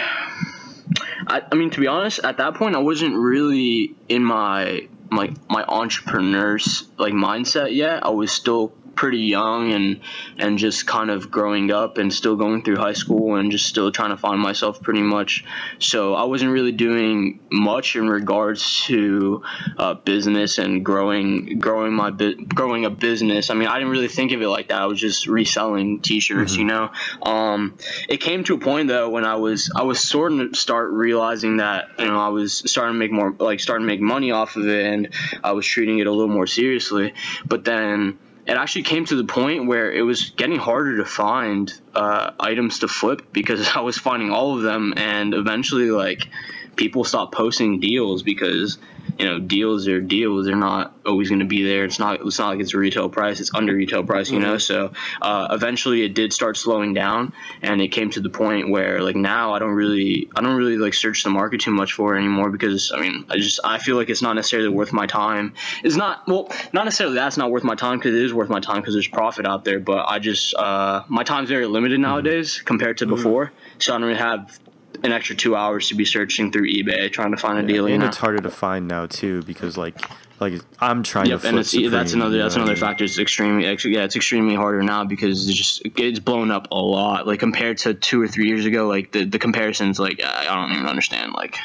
I, 1.26 1.42
I 1.50 1.54
mean, 1.54 1.70
to 1.70 1.80
be 1.80 1.86
honest, 1.86 2.20
at 2.22 2.38
that 2.38 2.54
point, 2.54 2.76
I 2.76 2.80
wasn't 2.80 3.14
really 3.16 3.94
in 4.08 4.22
my 4.24 4.88
my 5.10 5.32
my 5.48 5.64
entrepreneur's 5.64 6.86
like 6.98 7.14
mindset 7.14 7.74
yet. 7.74 8.04
I 8.04 8.10
was 8.10 8.30
still 8.30 8.72
pretty 8.98 9.18
young 9.18 9.72
and 9.72 10.00
and 10.38 10.58
just 10.58 10.84
kind 10.84 11.08
of 11.08 11.30
growing 11.30 11.70
up 11.70 11.98
and 11.98 12.12
still 12.12 12.34
going 12.34 12.64
through 12.64 12.76
high 12.76 12.94
school 12.94 13.36
and 13.36 13.52
just 13.52 13.68
still 13.68 13.92
trying 13.92 14.10
to 14.10 14.16
find 14.16 14.40
myself 14.40 14.82
pretty 14.82 15.02
much. 15.02 15.44
So 15.78 16.14
I 16.14 16.24
wasn't 16.24 16.50
really 16.50 16.72
doing 16.72 17.38
much 17.48 17.94
in 17.94 18.08
regards 18.08 18.82
to 18.86 19.44
uh, 19.76 19.94
business 19.94 20.58
and 20.58 20.84
growing 20.84 21.60
growing 21.60 21.92
my 21.92 22.10
bu- 22.10 22.44
growing 22.46 22.86
a 22.86 22.90
business. 22.90 23.50
I 23.50 23.54
mean, 23.54 23.68
I 23.68 23.78
didn't 23.78 23.92
really 23.92 24.08
think 24.08 24.32
of 24.32 24.42
it 24.42 24.48
like 24.48 24.68
that. 24.70 24.82
I 24.82 24.86
was 24.86 24.98
just 24.98 25.28
reselling 25.28 26.00
T-shirts, 26.00 26.56
you 26.56 26.64
know. 26.64 26.90
Um, 27.22 27.78
it 28.08 28.16
came 28.16 28.42
to 28.44 28.56
a 28.56 28.58
point 28.58 28.88
though 28.88 29.10
when 29.10 29.24
I 29.24 29.36
was 29.36 29.70
I 29.76 29.84
was 29.84 30.00
sort 30.00 30.32
of 30.32 30.56
start 30.56 30.90
realizing 30.90 31.58
that 31.58 31.86
you 32.00 32.06
know 32.06 32.18
I 32.18 32.30
was 32.30 32.64
starting 32.66 32.94
to 32.94 32.98
make 32.98 33.12
more 33.12 33.32
like 33.38 33.60
starting 33.60 33.86
to 33.86 33.92
make 33.92 34.00
money 34.00 34.32
off 34.32 34.56
of 34.56 34.66
it 34.66 34.86
and 34.86 35.14
I 35.44 35.52
was 35.52 35.64
treating 35.64 36.00
it 36.00 36.08
a 36.08 36.12
little 36.12 36.34
more 36.34 36.48
seriously. 36.48 37.14
But 37.46 37.64
then 37.64 38.18
it 38.48 38.56
actually 38.56 38.84
came 38.84 39.04
to 39.04 39.14
the 39.14 39.24
point 39.24 39.66
where 39.66 39.92
it 39.92 40.00
was 40.00 40.30
getting 40.30 40.58
harder 40.58 40.96
to 40.96 41.04
find 41.04 41.70
uh, 41.94 42.30
items 42.40 42.78
to 42.78 42.88
flip 42.88 43.30
because 43.30 43.68
I 43.76 43.80
was 43.80 43.98
finding 43.98 44.30
all 44.30 44.56
of 44.56 44.62
them, 44.62 44.94
and 44.96 45.34
eventually, 45.34 45.90
like, 45.90 46.28
people 46.74 47.04
stopped 47.04 47.34
posting 47.34 47.78
deals 47.78 48.22
because 48.22 48.78
you 49.18 49.26
know 49.26 49.38
deals 49.38 49.88
are 49.88 50.00
deals. 50.00 50.46
They're 50.46 50.56
not 50.56 50.94
always 51.04 51.28
going 51.28 51.40
to 51.40 51.44
be 51.44 51.64
there. 51.64 51.84
It's 51.84 51.98
not. 51.98 52.20
It's 52.24 52.38
not 52.38 52.48
like 52.48 52.60
it's 52.60 52.74
a 52.74 52.78
retail 52.78 53.08
price. 53.08 53.40
It's 53.40 53.52
under 53.54 53.74
retail 53.74 54.04
price. 54.04 54.30
You 54.30 54.38
know. 54.38 54.58
So 54.58 54.92
uh, 55.20 55.48
eventually, 55.50 56.04
it 56.04 56.14
did 56.14 56.32
start 56.32 56.56
slowing 56.56 56.94
down, 56.94 57.32
and 57.60 57.80
it 57.80 57.88
came 57.88 58.10
to 58.10 58.20
the 58.20 58.30
point 58.30 58.70
where 58.70 59.02
like 59.02 59.16
now 59.16 59.54
I 59.54 59.58
don't 59.58 59.74
really 59.74 60.30
I 60.36 60.40
don't 60.40 60.56
really 60.56 60.76
like 60.76 60.94
search 60.94 61.24
the 61.24 61.30
market 61.30 61.60
too 61.60 61.72
much 61.72 61.94
for 61.94 62.14
it 62.14 62.18
anymore 62.18 62.50
because 62.50 62.92
I 62.94 63.00
mean 63.00 63.26
I 63.28 63.36
just 63.36 63.60
I 63.64 63.78
feel 63.78 63.96
like 63.96 64.08
it's 64.08 64.22
not 64.22 64.34
necessarily 64.34 64.68
worth 64.68 64.92
my 64.92 65.06
time. 65.06 65.54
It's 65.82 65.96
not 65.96 66.26
well 66.28 66.48
not 66.72 66.84
necessarily 66.84 67.16
that's 67.16 67.36
not 67.36 67.50
worth 67.50 67.64
my 67.64 67.74
time 67.74 67.98
because 67.98 68.14
it 68.14 68.22
is 68.22 68.32
worth 68.32 68.48
my 68.48 68.60
time 68.60 68.80
because 68.80 68.94
there's 68.94 69.08
profit 69.08 69.46
out 69.46 69.64
there. 69.64 69.80
But 69.80 70.08
I 70.08 70.20
just 70.20 70.54
uh, 70.54 71.02
my 71.08 71.24
time's 71.24 71.48
very 71.48 71.66
limited 71.66 71.98
nowadays 71.98 72.62
compared 72.62 72.98
to 72.98 73.06
before, 73.06 73.52
so 73.78 73.94
I 73.94 73.98
don't 73.98 74.06
really 74.06 74.18
have 74.18 74.58
an 75.04 75.12
extra 75.12 75.36
two 75.36 75.54
hours 75.56 75.88
to 75.88 75.94
be 75.94 76.04
searching 76.04 76.50
through 76.52 76.70
eBay 76.72 77.10
trying 77.12 77.30
to 77.32 77.36
find 77.36 77.58
a 77.58 77.62
deal. 77.62 77.88
You 77.88 77.94
and 77.94 78.02
know. 78.02 78.08
it's 78.08 78.16
harder 78.16 78.38
to 78.42 78.50
find 78.50 78.88
now 78.88 79.06
too 79.06 79.42
because 79.42 79.76
like 79.76 80.00
like 80.40 80.54
I'm 80.80 81.02
trying 81.02 81.26
Yep, 81.26 81.36
to 81.36 81.38
flip 81.40 81.50
and 81.50 81.58
it's, 81.60 81.70
Supreme, 81.70 81.90
that's 81.90 82.12
another 82.12 82.38
that's 82.38 82.54
know 82.54 82.62
I 82.62 82.64
another 82.64 82.76
mean? 82.76 82.80
factor. 82.88 83.04
It's 83.04 83.18
extremely 83.18 83.66
actually, 83.66 83.94
yeah, 83.94 84.04
it's 84.04 84.16
extremely 84.16 84.54
harder 84.54 84.82
now 84.82 85.04
because 85.04 85.48
it's 85.48 85.56
just 85.58 85.82
it's 85.96 86.18
blown 86.20 86.50
up 86.50 86.68
a 86.70 86.76
lot. 86.76 87.26
Like 87.26 87.40
compared 87.40 87.78
to 87.78 87.94
two 87.94 88.20
or 88.22 88.28
three 88.28 88.46
years 88.48 88.64
ago, 88.66 88.86
like 88.86 89.12
the 89.12 89.24
the 89.24 89.38
comparisons, 89.38 89.98
like 89.98 90.22
I 90.22 90.46
I 90.48 90.54
don't 90.54 90.72
even 90.72 90.86
understand. 90.86 91.32
Like 91.32 91.56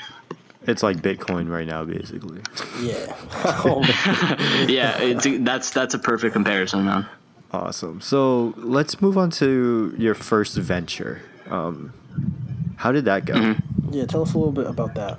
It's 0.66 0.82
like 0.82 0.98
Bitcoin 0.98 1.50
right 1.50 1.68
now, 1.68 1.84
basically. 1.86 2.42
Yeah. 2.82 3.16
Oh, 3.66 3.82
yeah, 4.68 4.98
it's 5.00 5.28
that's 5.44 5.70
that's 5.72 5.94
a 5.94 6.00
perfect 6.00 6.34
comparison, 6.34 6.86
man. 6.86 7.06
Awesome. 7.52 8.02
So 8.02 8.54
let's 8.58 9.00
move 9.02 9.18
on 9.18 9.30
to 9.32 9.94
your 9.98 10.16
first 10.16 10.56
venture. 10.58 11.22
Um, 11.50 11.94
how 12.84 12.92
did 12.92 13.06
that 13.06 13.24
go? 13.24 13.34
Mm-hmm. 13.34 13.94
yeah. 13.94 14.06
Tell 14.06 14.24
us 14.24 14.34
a 14.34 14.38
little 14.38 14.52
bit 14.52 14.68
about 14.68 14.96
that. 14.96 15.18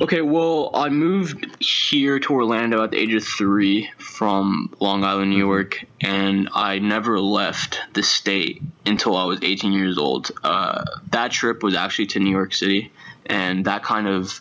Okay, 0.00 0.22
well, 0.22 0.72
I 0.74 0.88
moved 0.88 1.62
here 1.62 2.18
to 2.18 2.32
Orlando 2.32 2.82
at 2.82 2.90
the 2.90 2.96
age 2.96 3.14
of 3.14 3.22
three 3.22 3.88
from 3.98 4.74
Long 4.80 5.04
Island, 5.04 5.30
New 5.30 5.38
York, 5.38 5.84
and 6.00 6.48
I 6.52 6.80
never 6.80 7.20
left 7.20 7.78
the 7.92 8.02
state 8.02 8.60
until 8.84 9.16
I 9.16 9.24
was 9.24 9.38
18 9.40 9.72
years 9.72 9.98
old. 9.98 10.32
Uh, 10.42 10.84
that 11.12 11.30
trip 11.30 11.62
was 11.62 11.76
actually 11.76 12.06
to 12.06 12.18
New 12.18 12.32
York 12.32 12.52
City, 12.52 12.90
and 13.26 13.66
that 13.66 13.84
kind 13.84 14.08
of, 14.08 14.40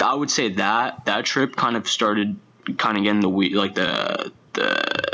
I 0.00 0.12
would 0.12 0.30
say 0.30 0.50
that 0.50 1.06
that 1.06 1.24
trip 1.24 1.56
kind 1.56 1.76
of 1.76 1.88
started 1.88 2.38
kind 2.76 2.98
of 2.98 3.04
getting 3.04 3.20
the 3.20 3.30
we 3.30 3.54
like 3.54 3.74
the 3.74 4.32
the 4.52 5.09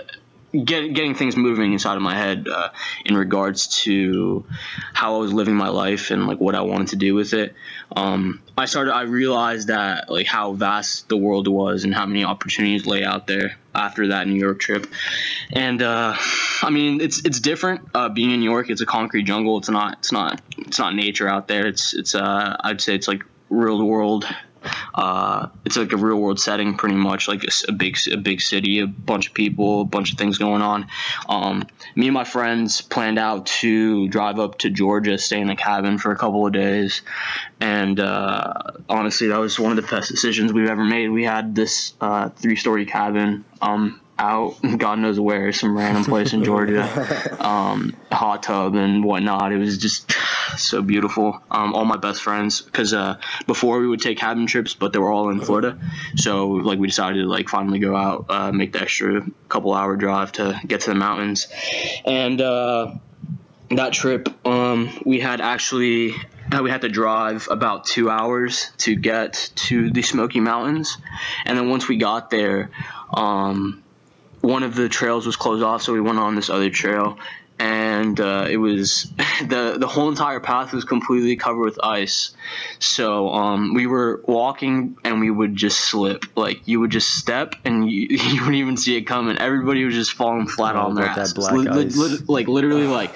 get, 0.64 0.94
getting 0.94 1.14
things 1.14 1.36
moving 1.36 1.72
inside 1.72 1.96
of 1.96 2.02
my 2.02 2.14
head 2.14 2.48
uh, 2.48 2.70
in 3.04 3.16
regards 3.16 3.68
to 3.84 4.44
how 4.92 5.16
I 5.16 5.18
was 5.18 5.32
living 5.32 5.54
my 5.54 5.68
life 5.68 6.10
and 6.10 6.26
like 6.26 6.38
what 6.38 6.54
I 6.54 6.62
wanted 6.62 6.88
to 6.88 6.96
do 6.96 7.14
with 7.14 7.32
it. 7.32 7.54
Um, 7.94 8.42
I 8.58 8.66
started. 8.66 8.92
I 8.92 9.02
realized 9.02 9.68
that 9.68 10.10
like 10.10 10.26
how 10.26 10.52
vast 10.52 11.08
the 11.08 11.16
world 11.16 11.48
was 11.48 11.84
and 11.84 11.94
how 11.94 12.06
many 12.06 12.25
opportunities 12.25 12.86
lay 12.86 13.04
out 13.04 13.26
there 13.26 13.58
after 13.75 14.08
that 14.08 14.26
New 14.26 14.40
York 14.40 14.58
trip. 14.58 14.86
And 15.52 15.82
uh, 15.82 16.16
I 16.62 16.70
mean, 16.70 17.00
it's 17.00 17.25
it's 17.25 17.40
different 17.40 17.88
uh, 17.94 18.08
being 18.08 18.30
in 18.30 18.40
New 18.40 18.50
York. 18.50 18.70
It's 18.70 18.80
a 18.80 18.86
concrete 18.86 19.25
jungle. 19.25 19.58
It's 19.58 19.70
not. 19.70 19.98
It's 19.98 20.12
not. 20.12 20.40
It's 20.58 20.78
not 20.78 20.94
nature 20.94 21.28
out 21.28 21.48
there. 21.48 21.66
It's 21.66 21.94
it's. 21.94 22.14
Uh, 22.14 22.56
I'd 22.60 22.80
say 22.80 22.94
it's 22.94 23.08
like 23.08 23.25
real 23.50 23.84
world 23.84 24.26
uh, 24.94 25.49
it's 25.64 25.76
like 25.76 25.92
a 25.92 25.96
real 25.96 26.16
world 26.16 26.40
setting, 26.40 26.76
pretty 26.76 26.94
much 26.94 27.28
like 27.28 27.44
a, 27.44 27.50
a, 27.68 27.73
big 27.73 27.96
a 28.12 28.16
big 28.16 28.40
city, 28.40 28.80
a 28.80 28.87
bunch 28.87 29.28
of 29.28 29.35
people, 29.35 29.82
a 29.82 29.85
bunch 29.85 30.12
of 30.12 30.18
things 30.18 30.38
going 30.38 30.62
on. 30.62 30.88
Um, 31.28 31.66
me 31.94 32.06
and 32.06 32.14
my 32.14 32.25
friends 32.25 32.80
planned 32.80 33.18
out 33.18 33.46
to 33.46 34.08
drive 34.08 34.38
up 34.38 34.58
to 34.58 34.70
Georgia, 34.70 35.18
stay 35.18 35.40
in 35.40 35.50
a 35.50 35.56
cabin 35.56 35.99
for 35.99 36.12
a 36.12 36.16
couple 36.16 36.46
of 36.46 36.52
days, 36.52 37.02
and 37.61 37.99
uh, 38.00 38.52
honestly, 38.88 39.28
that 39.28 39.38
was 39.38 39.58
one 39.58 39.76
of 39.76 39.82
the 39.82 39.90
best 39.90 40.11
decisions 40.11 40.52
we've 40.52 40.68
ever 40.68 40.85
made. 40.85 41.08
We 41.08 41.25
had 41.25 41.54
this 41.54 41.94
uh, 42.00 42.30
three 42.30 42.56
story 42.56 42.87
cabin. 42.87 43.44
Um, 43.61 44.00
out 44.18 44.56
God 44.78 44.99
knows 44.99 45.20
where, 45.20 45.52
some 45.52 45.76
random 45.76 46.04
place 46.04 46.32
in 46.32 46.44
Georgia, 46.44 47.37
um, 47.44 47.94
hot 48.11 48.42
tub 48.42 48.75
and 48.75 49.04
whatnot. 49.04 49.52
It 49.52 49.58
was 49.58 49.78
just 49.78 50.12
so 50.62 50.82
beautiful. 50.82 51.40
Um, 51.50 51.75
all 51.75 51.84
my 51.84 51.96
best 51.96 52.22
friends, 52.22 52.60
because 52.60 52.92
uh, 52.92 53.18
before 53.46 53.80
we 53.80 53.88
would 53.88 54.00
take 54.00 54.18
cabin 54.18 54.46
trips, 54.46 54.75
but 54.75 54.92
they 54.92 54.98
were 54.98 55.10
all 55.10 55.30
in 55.30 55.40
Florida, 55.40 55.78
so 56.16 56.48
like 56.48 56.78
we 56.78 56.86
decided 56.86 57.22
to 57.22 57.28
like 57.28 57.48
finally 57.48 57.78
go 57.78 57.96
out, 57.96 58.26
uh, 58.28 58.52
make 58.52 58.72
the 58.72 58.80
extra 58.80 59.26
couple 59.48 59.75
hour 59.75 59.96
drive 59.96 60.32
to 60.32 60.58
get 60.66 60.82
to 60.82 60.90
the 60.90 60.96
mountains, 60.96 61.48
and 62.04 62.40
uh, 62.40 62.94
that 63.70 63.92
trip 63.92 64.28
um, 64.46 64.90
we 65.04 65.20
had 65.20 65.40
actually 65.40 66.14
uh, 66.52 66.62
we 66.62 66.70
had 66.70 66.82
to 66.82 66.88
drive 66.88 67.48
about 67.50 67.84
two 67.84 68.08
hours 68.08 68.70
to 68.78 68.94
get 68.94 69.50
to 69.56 69.90
the 69.90 70.02
Smoky 70.02 70.40
Mountains, 70.40 70.98
and 71.44 71.58
then 71.58 71.68
once 71.68 71.88
we 71.88 71.96
got 71.96 72.30
there, 72.30 72.70
um, 73.12 73.82
one 74.40 74.62
of 74.62 74.75
the 74.75 74.88
trails 74.88 75.26
was 75.26 75.36
closed 75.36 75.62
off, 75.62 75.82
so 75.82 75.92
we 75.92 76.00
went 76.00 76.18
on 76.18 76.36
this 76.36 76.50
other 76.50 76.70
trail, 76.70 77.18
and 77.58 78.20
uh, 78.20 78.46
it 78.50 78.58
was 78.58 79.04
the 79.48 79.76
the 79.78 79.86
whole 79.86 80.08
entire 80.10 80.40
path 80.40 80.72
was 80.72 80.84
completely 80.84 81.36
covered 81.36 81.64
with 81.64 81.78
ice. 81.82 82.32
So 82.78 83.30
um, 83.30 83.72
we 83.75 83.86
were 83.86 84.20
walking 84.26 84.96
and 85.04 85.20
we 85.20 85.30
would 85.30 85.56
just 85.56 85.78
slip. 85.80 86.25
Like 86.36 86.66
you 86.68 86.80
would 86.80 86.90
just 86.90 87.14
step 87.14 87.54
and 87.64 87.90
you, 87.90 88.06
you 88.10 88.40
wouldn't 88.40 88.56
even 88.56 88.76
see 88.76 88.96
it 88.96 89.02
coming. 89.02 89.38
Everybody 89.38 89.84
was 89.84 89.94
just 89.94 90.12
falling 90.12 90.46
flat 90.46 90.76
Oh, 90.76 90.80
on 90.86 90.94
their 90.94 91.06
ass. 91.06 91.32
black 91.32 91.52
Li- 91.54 91.68
li- 91.68 91.84
li- 91.86 92.18
like 92.28 92.48
literally 92.48 92.86
like 92.86 93.14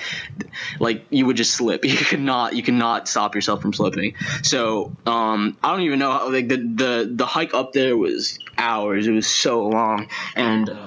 like 0.79 1.05
you 1.11 1.27
would 1.27 1.37
just 1.37 1.53
slip. 1.55 1.85
You 1.91 1.97
could 1.97 2.21
not 2.21 2.55
you 2.57 2.63
could 2.63 2.75
not 2.75 3.09
stop 3.09 3.35
yourself 3.35 3.61
from 3.61 3.73
slipping. 3.75 4.15
So 4.43 4.93
um, 5.07 5.57
I 5.63 5.73
don't 5.73 5.83
even 5.83 5.99
know 5.99 6.13
how 6.13 6.31
like 6.33 6.49
the 6.49 6.57
the 6.57 7.11
the 7.13 7.27
hike 7.27 7.53
up 7.53 7.73
there 7.73 7.97
was 7.97 8.39
hours. 8.57 9.07
It 9.07 9.13
was 9.13 9.27
so 9.27 9.67
long 9.67 10.09
and. 10.35 10.71
Uh, 10.71 10.87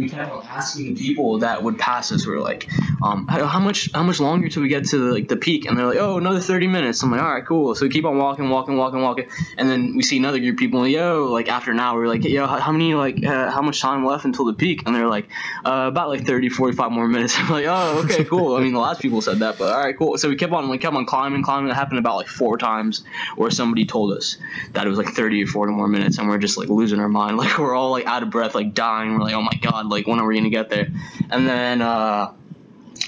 we 0.00 0.08
kept 0.08 0.32
on 0.32 0.44
asking 0.46 0.96
people 0.96 1.38
that 1.40 1.62
would 1.62 1.78
pass 1.78 2.10
us. 2.12 2.26
We 2.26 2.32
were 2.32 2.40
like, 2.40 2.68
um, 3.02 3.26
how, 3.28 3.60
much 3.60 3.90
how 3.92 4.02
much 4.02 4.20
longer 4.20 4.48
till 4.48 4.62
we 4.62 4.68
get 4.68 4.86
to 4.86 4.98
the, 4.98 5.12
like 5.12 5.28
the 5.28 5.36
peak? 5.36 5.66
And 5.66 5.78
they're 5.78 5.86
like, 5.86 5.98
oh, 5.98 6.18
another 6.18 6.40
thirty 6.40 6.66
minutes. 6.66 7.02
I'm 7.02 7.10
like, 7.10 7.20
all 7.20 7.32
right, 7.32 7.44
cool. 7.44 7.74
So 7.74 7.84
we 7.84 7.90
keep 7.90 8.04
on 8.04 8.18
walking, 8.18 8.48
walking, 8.48 8.76
walking, 8.76 9.02
walking, 9.02 9.28
and 9.56 9.68
then 9.68 9.96
we 9.96 10.02
see 10.02 10.16
another 10.16 10.38
group 10.38 10.54
of 10.54 10.58
people. 10.58 10.80
Like, 10.80 10.92
yo, 10.92 11.26
like 11.26 11.48
after 11.48 11.70
an 11.70 11.80
hour, 11.80 11.98
we're 12.00 12.08
like, 12.08 12.24
yo, 12.24 12.46
how, 12.46 12.58
how 12.58 12.72
many 12.72 12.94
like 12.94 13.24
uh, 13.24 13.50
how 13.50 13.62
much 13.62 13.80
time 13.80 14.04
left 14.04 14.24
until 14.24 14.46
the 14.46 14.54
peak? 14.54 14.84
And 14.86 14.94
they're 14.94 15.08
like, 15.08 15.28
uh, 15.64 15.86
about 15.88 16.08
like 16.08 16.26
30, 16.26 16.48
45 16.48 16.92
more 16.92 17.08
minutes. 17.08 17.34
I'm 17.38 17.50
like, 17.50 17.66
oh, 17.68 18.02
okay, 18.04 18.24
cool. 18.30 18.56
I 18.56 18.60
mean, 18.60 18.72
the 18.72 18.80
last 18.80 19.00
people 19.00 19.20
said 19.20 19.40
that, 19.40 19.58
but 19.58 19.72
all 19.72 19.80
right, 19.80 19.96
cool. 19.96 20.16
So 20.18 20.28
we 20.28 20.36
kept 20.36 20.52
on 20.52 20.68
we 20.68 20.78
kept 20.78 20.94
on 20.96 21.06
climbing, 21.06 21.42
climbing. 21.42 21.70
It 21.70 21.74
happened 21.74 21.98
about 21.98 22.16
like 22.16 22.28
four 22.28 22.58
times, 22.58 23.04
where 23.36 23.50
somebody 23.50 23.84
told 23.86 24.16
us 24.16 24.36
that 24.72 24.86
it 24.86 24.88
was 24.88 24.98
like 24.98 25.08
thirty 25.08 25.42
or 25.42 25.46
forty 25.46 25.72
more 25.72 25.88
minutes, 25.88 26.18
and 26.18 26.28
we're 26.28 26.38
just 26.38 26.56
like 26.56 26.68
losing 26.68 27.00
our 27.00 27.08
mind. 27.08 27.30
Like 27.40 27.58
we're 27.58 27.74
all 27.74 27.90
like 27.90 28.06
out 28.06 28.22
of 28.22 28.28
breath, 28.28 28.54
like 28.54 28.74
dying. 28.74 29.14
We're 29.14 29.20
like, 29.20 29.34
oh 29.34 29.40
my 29.40 29.58
god, 29.62 29.86
like 29.90 30.06
when 30.06 30.18
are 30.18 30.26
we 30.26 30.36
gonna 30.36 30.50
get 30.50 30.70
there? 30.70 30.88
And 31.30 31.46
then 31.46 31.82
uh, 31.82 32.32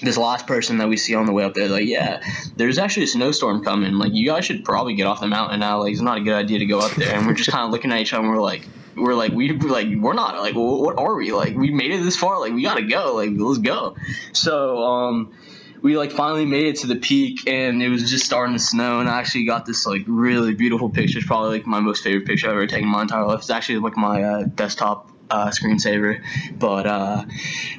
this 0.02 0.16
last 0.16 0.46
person 0.46 0.78
that 0.78 0.88
we 0.88 0.96
see 0.96 1.14
on 1.14 1.26
the 1.26 1.32
way 1.32 1.44
up 1.44 1.54
there, 1.54 1.68
like, 1.68 1.86
yeah, 1.86 2.22
there's 2.56 2.78
actually 2.78 3.04
a 3.04 3.08
snowstorm 3.08 3.62
coming. 3.62 3.94
Like, 3.94 4.12
you 4.12 4.26
guys 4.26 4.44
should 4.44 4.64
probably 4.64 4.94
get 4.94 5.06
off 5.06 5.20
the 5.20 5.28
mountain 5.28 5.60
now. 5.60 5.80
Like, 5.80 5.92
it's 5.92 6.00
not 6.00 6.18
a 6.18 6.20
good 6.20 6.34
idea 6.34 6.58
to 6.58 6.66
go 6.66 6.80
up 6.80 6.92
there. 6.92 7.14
And 7.14 7.26
we're 7.26 7.34
just 7.34 7.50
kind 7.50 7.64
of 7.64 7.70
looking 7.70 7.92
at 7.92 8.00
each 8.00 8.12
other 8.12 8.22
and 8.22 8.30
we're 8.30 8.42
like, 8.42 8.66
we're 8.96 9.14
like, 9.14 9.32
we 9.32 9.52
like, 9.52 9.88
we're 9.88 10.12
not 10.12 10.38
like, 10.38 10.54
what 10.54 10.98
are 10.98 11.14
we? 11.14 11.32
Like, 11.32 11.56
we 11.56 11.70
made 11.70 11.92
it 11.92 12.02
this 12.02 12.16
far. 12.16 12.40
Like, 12.40 12.52
we 12.52 12.62
gotta 12.62 12.82
go. 12.82 13.14
Like, 13.14 13.30
let's 13.34 13.58
go. 13.58 13.96
So, 14.32 14.82
um, 14.82 15.34
we 15.82 15.98
like 15.98 16.12
finally 16.12 16.46
made 16.46 16.66
it 16.66 16.76
to 16.76 16.86
the 16.86 16.96
peak 16.96 17.48
and 17.48 17.82
it 17.82 17.88
was 17.88 18.08
just 18.08 18.24
starting 18.24 18.54
to 18.54 18.60
snow 18.60 19.00
and 19.00 19.08
I 19.08 19.18
actually 19.18 19.46
got 19.46 19.66
this 19.66 19.84
like 19.84 20.02
really 20.06 20.54
beautiful 20.54 20.88
picture. 20.88 21.18
It's 21.18 21.26
probably 21.26 21.58
like 21.58 21.66
my 21.66 21.80
most 21.80 22.04
favorite 22.04 22.24
picture 22.24 22.46
I've 22.46 22.52
ever 22.52 22.68
taken 22.68 22.84
in 22.84 22.92
my 22.92 23.02
entire 23.02 23.26
life. 23.26 23.40
It's 23.40 23.50
actually 23.50 23.80
like 23.80 23.96
my 23.96 24.22
uh, 24.22 24.42
desktop 24.44 25.10
uh, 25.32 25.48
screensaver. 25.48 26.22
But 26.56 26.86
uh, 26.86 27.24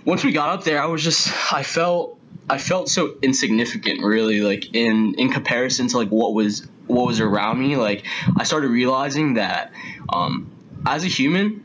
once 0.04 0.24
we 0.24 0.32
got 0.32 0.50
up 0.50 0.64
there, 0.66 0.82
I 0.82 0.88
was 0.88 1.04
just 1.04 1.32
I 1.54 1.64
felt 1.64 2.20
I 2.50 2.58
felt 2.58 2.90
so 2.90 3.16
insignificant, 3.22 4.04
really, 4.04 4.42
like 4.42 4.74
in 4.74 5.16
in 5.16 5.32
comparison 5.32 5.88
to 5.90 5.98
like 5.98 6.10
what 6.10 6.34
was 6.34 6.68
what 6.88 7.06
was 7.08 7.20
around 7.22 7.60
me. 7.60 7.78
Like 7.78 8.06
I 8.38 8.44
started 8.44 8.70
realizing 8.70 9.36
that 9.36 9.72
um, 10.10 10.52
as 10.86 11.06
a 11.06 11.08
human, 11.08 11.64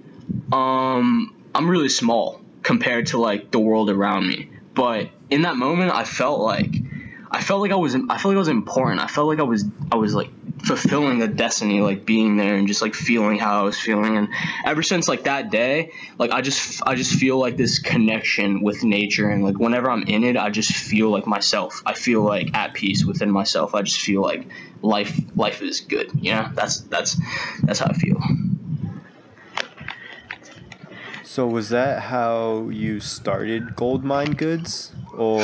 um, 0.53 1.35
I'm 1.55 1.69
really 1.69 1.89
small 1.89 2.41
compared 2.63 3.07
to 3.07 3.19
like 3.19 3.51
the 3.51 3.59
world 3.59 3.91
around 3.91 4.29
me. 4.29 4.51
But 4.75 5.09
in 5.31 5.43
that 5.43 5.57
moment, 5.57 5.91
I 5.91 6.05
felt 6.05 6.41
like 6.41 6.71
I 7.31 7.43
felt 7.43 7.61
like 7.61 7.73
I 7.73 7.77
was 7.77 7.95
I 7.95 8.19
felt 8.19 8.27
like 8.27 8.37
I 8.37 8.39
was 8.39 8.49
important. 8.49 9.01
I 9.01 9.07
felt 9.07 9.29
like 9.29 9.39
I 9.39 9.43
was 9.43 9.65
I 9.93 9.97
was 9.97 10.15
like 10.15 10.31
fulfilling 10.65 11.23
a 11.23 11.29
destiny, 11.29 11.81
like 11.81 12.05
being 12.05 12.37
there 12.37 12.55
and 12.57 12.67
just 12.67 12.83
like 12.83 12.95
feeling 12.95 13.39
how 13.39 13.61
I 13.61 13.63
was 13.65 13.79
feeling. 13.79 14.17
And 14.17 14.29
ever 14.65 14.83
since 14.83 15.09
like 15.09 15.25
that 15.25 15.51
day, 15.51 15.93
like 16.19 16.31
I 16.31 16.41
just 16.41 16.83
I 16.87 16.95
just 16.95 17.13
feel 17.19 17.39
like 17.39 17.57
this 17.57 17.79
connection 17.79 18.63
with 18.63 18.83
nature. 18.83 19.29
And 19.29 19.45
like 19.45 19.59
whenever 19.59 19.91
I'm 19.91 20.03
in 20.05 20.25
it, 20.25 20.37
I 20.37 20.51
just 20.51 20.73
feel 20.73 21.11
like 21.11 21.27
myself. 21.27 21.83
I 21.85 21.95
feel 21.95 22.23
like 22.23 22.55
at 22.55 22.75
peace 22.75 23.05
within 23.05 23.31
myself. 23.31 23.75
I 23.75 23.83
just 23.83 24.01
feel 24.01 24.23
like 24.23 24.47
life 24.83 25.19
life 25.37 25.63
is 25.63 25.81
good. 25.81 26.11
You 26.15 26.33
know, 26.33 26.51
that's 26.55 26.81
that's 26.81 27.17
that's 27.63 27.81
how 27.81 27.87
I 27.87 27.95
feel. 27.95 28.21
So 31.23 31.47
was 31.47 31.69
that 31.69 32.03
how 32.05 32.69
you 32.71 33.01
started 33.01 33.77
Gold 33.77 34.03
Mind 34.03 34.39
Goods, 34.39 34.93
or 35.17 35.43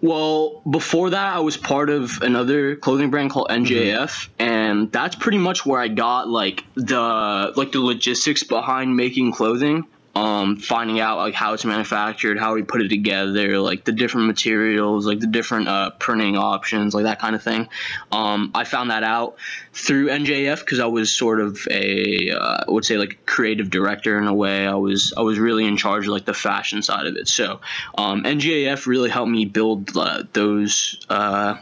Well, 0.00 0.62
before 0.68 1.10
that, 1.10 1.36
I 1.36 1.40
was 1.40 1.56
part 1.56 1.90
of 1.90 2.22
another 2.22 2.76
clothing 2.76 3.10
brand 3.10 3.30
called 3.30 3.48
mm-hmm. 3.48 3.64
NJF, 3.64 4.28
and 4.38 4.92
that's 4.92 5.16
pretty 5.16 5.38
much 5.38 5.66
where 5.66 5.80
I 5.80 5.88
got 5.88 6.28
like 6.28 6.64
the 6.74 7.52
like 7.56 7.72
the 7.72 7.80
logistics 7.80 8.44
behind 8.44 8.96
making 8.96 9.32
clothing. 9.32 9.86
Um, 10.14 10.56
finding 10.56 10.98
out 10.98 11.18
like 11.18 11.34
how 11.34 11.52
it's 11.52 11.64
manufactured, 11.64 12.38
how 12.40 12.54
we 12.54 12.64
put 12.64 12.82
it 12.82 12.88
together, 12.88 13.60
like 13.60 13.84
the 13.84 13.92
different 13.92 14.26
materials, 14.26 15.06
like 15.06 15.20
the 15.20 15.28
different 15.28 15.68
uh, 15.68 15.90
printing 15.90 16.36
options, 16.36 16.92
like 16.92 17.04
that 17.04 17.20
kind 17.20 17.36
of 17.36 17.42
thing. 17.42 17.68
Um, 18.10 18.50
I 18.52 18.64
found 18.64 18.90
that 18.90 19.04
out 19.04 19.36
through 19.72 20.08
NJF 20.08 20.58
because 20.60 20.80
I 20.80 20.86
was 20.86 21.14
sort 21.14 21.40
of 21.40 21.60
a 21.70 22.32
uh, 22.32 22.64
I 22.66 22.70
would 22.70 22.84
say 22.84 22.96
like 22.96 23.26
creative 23.26 23.70
director 23.70 24.18
in 24.18 24.26
a 24.26 24.34
way. 24.34 24.66
I 24.66 24.74
was 24.74 25.12
I 25.16 25.20
was 25.20 25.38
really 25.38 25.66
in 25.66 25.76
charge 25.76 26.06
of 26.06 26.10
like 26.10 26.24
the 26.24 26.34
fashion 26.34 26.82
side 26.82 27.06
of 27.06 27.16
it. 27.16 27.28
So 27.28 27.60
um, 27.96 28.24
NJF 28.24 28.86
really 28.86 29.10
helped 29.10 29.30
me 29.30 29.44
build 29.44 29.96
uh, 29.96 30.24
those 30.32 30.98
uh, 31.08 31.58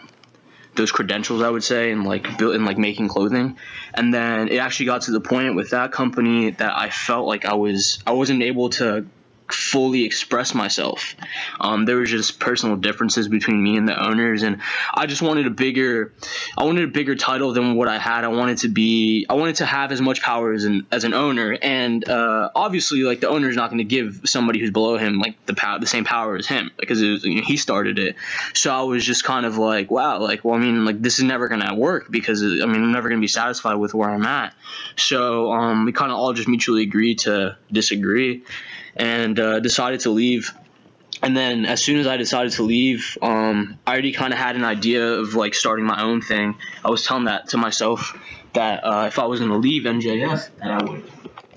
those 0.76 0.92
credentials, 0.92 1.42
I 1.42 1.50
would 1.50 1.64
say, 1.64 1.90
and 1.90 2.04
like 2.04 2.38
built 2.38 2.54
in 2.54 2.64
like 2.64 2.78
making 2.78 3.08
clothing. 3.08 3.56
And 3.96 4.12
then 4.12 4.48
it 4.48 4.58
actually 4.58 4.86
got 4.86 5.02
to 5.02 5.10
the 5.10 5.20
point 5.20 5.56
with 5.56 5.70
that 5.70 5.90
company 5.90 6.50
that 6.50 6.76
I 6.76 6.90
felt 6.90 7.26
like 7.26 7.46
I 7.46 7.54
was 7.54 7.98
I 8.06 8.12
wasn't 8.12 8.42
able 8.42 8.70
to 8.70 9.06
fully 9.52 10.04
express 10.04 10.54
myself. 10.54 11.14
Um, 11.60 11.84
there 11.84 11.96
was 11.96 12.10
just 12.10 12.38
personal 12.38 12.76
differences 12.76 13.28
between 13.28 13.62
me 13.62 13.76
and 13.76 13.88
the 13.88 13.98
owners, 13.98 14.42
and 14.42 14.60
I 14.92 15.06
just 15.06 15.22
wanted 15.22 15.46
a 15.46 15.50
bigger, 15.50 16.12
I 16.56 16.64
wanted 16.64 16.84
a 16.84 16.92
bigger 16.92 17.14
title 17.14 17.52
than 17.52 17.76
what 17.76 17.88
I 17.88 17.98
had. 17.98 18.24
I 18.24 18.28
wanted 18.28 18.58
to 18.58 18.68
be, 18.68 19.26
I 19.28 19.34
wanted 19.34 19.56
to 19.56 19.66
have 19.66 19.92
as 19.92 20.00
much 20.00 20.22
power 20.22 20.52
as 20.52 20.64
an 20.64 20.86
as 20.90 21.04
an 21.04 21.14
owner, 21.14 21.56
and 21.60 22.06
uh, 22.08 22.50
obviously, 22.54 23.02
like 23.02 23.20
the 23.20 23.28
owner's 23.28 23.56
not 23.56 23.70
going 23.70 23.78
to 23.78 23.84
give 23.84 24.22
somebody 24.24 24.60
who's 24.60 24.70
below 24.70 24.96
him 24.96 25.18
like 25.18 25.44
the 25.46 25.54
power, 25.54 25.78
the 25.78 25.86
same 25.86 26.04
power 26.04 26.36
as 26.36 26.46
him, 26.46 26.70
because 26.78 27.00
was, 27.02 27.24
you 27.24 27.36
know, 27.36 27.42
he 27.42 27.56
started 27.56 27.98
it. 27.98 28.16
So 28.54 28.72
I 28.72 28.82
was 28.82 29.04
just 29.04 29.24
kind 29.24 29.46
of 29.46 29.58
like, 29.58 29.90
wow, 29.90 30.20
like, 30.20 30.44
well, 30.44 30.54
I 30.54 30.58
mean, 30.58 30.84
like 30.84 31.00
this 31.00 31.18
is 31.18 31.24
never 31.24 31.48
going 31.48 31.60
to 31.60 31.74
work 31.74 32.10
because 32.10 32.42
I 32.42 32.46
mean, 32.46 32.82
I'm 32.82 32.92
never 32.92 33.08
going 33.08 33.20
to 33.20 33.24
be 33.24 33.28
satisfied 33.28 33.74
with 33.74 33.94
where 33.94 34.10
I'm 34.10 34.26
at. 34.26 34.54
So 34.96 35.52
um, 35.52 35.84
we 35.84 35.92
kind 35.92 36.10
of 36.10 36.18
all 36.18 36.32
just 36.32 36.48
mutually 36.48 36.82
agreed 36.82 37.20
to 37.20 37.56
disagree 37.70 38.44
and 38.96 39.38
uh, 39.38 39.60
decided 39.60 40.00
to 40.00 40.10
leave. 40.10 40.52
And 41.22 41.36
then 41.36 41.64
as 41.64 41.82
soon 41.82 41.98
as 41.98 42.06
I 42.06 42.16
decided 42.16 42.52
to 42.52 42.62
leave, 42.62 43.16
um, 43.22 43.78
I 43.86 43.92
already 43.92 44.12
kind 44.12 44.32
of 44.32 44.38
had 44.38 44.56
an 44.56 44.64
idea 44.64 45.04
of 45.04 45.34
like 45.34 45.54
starting 45.54 45.84
my 45.84 46.02
own 46.02 46.20
thing. 46.20 46.56
I 46.84 46.90
was 46.90 47.04
telling 47.04 47.24
that 47.24 47.48
to 47.48 47.56
myself 47.56 48.18
that 48.52 48.84
uh, 48.84 49.04
if 49.06 49.18
I 49.18 49.24
was 49.24 49.40
going 49.40 49.50
to 49.50 49.58
leave 49.58 49.84
NJF, 49.84 50.50
that 50.58 50.70
I 50.70 50.82
would, 50.84 51.04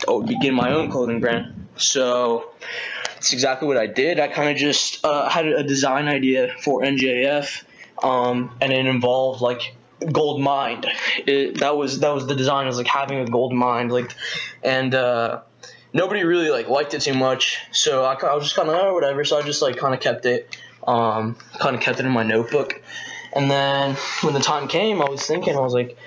would 0.08 0.28
begin 0.28 0.54
my 0.54 0.71
own 0.71 0.89
clothing 0.89 1.19
brand. 1.19 1.67
So 1.75 2.52
it's 3.17 3.34
exactly 3.34 3.67
what 3.67 3.78
I 3.78 3.88
did. 3.88 4.19
I 4.19 4.28
kind 4.28 4.49
of 4.49 4.58
just 4.58 5.06
uh, 5.06 5.28
had 5.30 5.45
a 5.45 5.63
design 5.63 6.08
idea 6.08 6.56
for 6.62 6.82
NJF, 6.82 7.63
um, 8.02 8.56
and 8.62 8.71
it 8.71 8.86
involved 8.86 9.41
like 9.41 9.75
gold 10.12 10.41
mined. 10.41 10.86
It, 11.25 11.60
that 11.60 11.75
was 11.75 11.99
that 11.99 12.13
was 12.13 12.28
the 12.28 12.36
design. 12.36 12.65
It 12.65 12.67
Was 12.67 12.78
like 12.78 12.88
having 12.88 13.19
a 13.19 13.25
gold 13.25 13.54
mine, 13.54 13.89
like, 13.89 14.13
and 14.63 14.95
uh, 14.95 15.41
nobody 15.93 16.23
really 16.23 16.49
like 16.49 16.67
liked 16.69 16.93
it 16.93 17.02
too 17.02 17.13
much. 17.13 17.60
So 17.71 18.04
I, 18.04 18.13
I 18.13 18.36
was 18.36 18.43
just 18.43 18.56
kind 18.56 18.69
of 18.69 18.75
oh 18.75 18.93
whatever. 18.93 19.23
So 19.25 19.38
I 19.38 19.41
just 19.41 19.62
like 19.62 19.78
kind 19.78 19.93
of 19.93 19.99
kept 19.99 20.25
it, 20.25 20.58
um, 20.88 21.36
kind 21.60 21.75
of 21.75 21.82
kept 21.82 21.99
it 21.99 22.06
in 22.06 22.12
my 22.12 22.23
notebook. 22.23 22.82
And 23.34 23.49
then 23.49 23.95
when 24.21 24.34
the 24.34 24.39
time 24.39 24.67
came, 24.67 25.02
I 25.02 25.10
was 25.10 25.25
thinking, 25.25 25.56
I 25.56 25.60
was 25.60 25.73
like, 25.73 25.97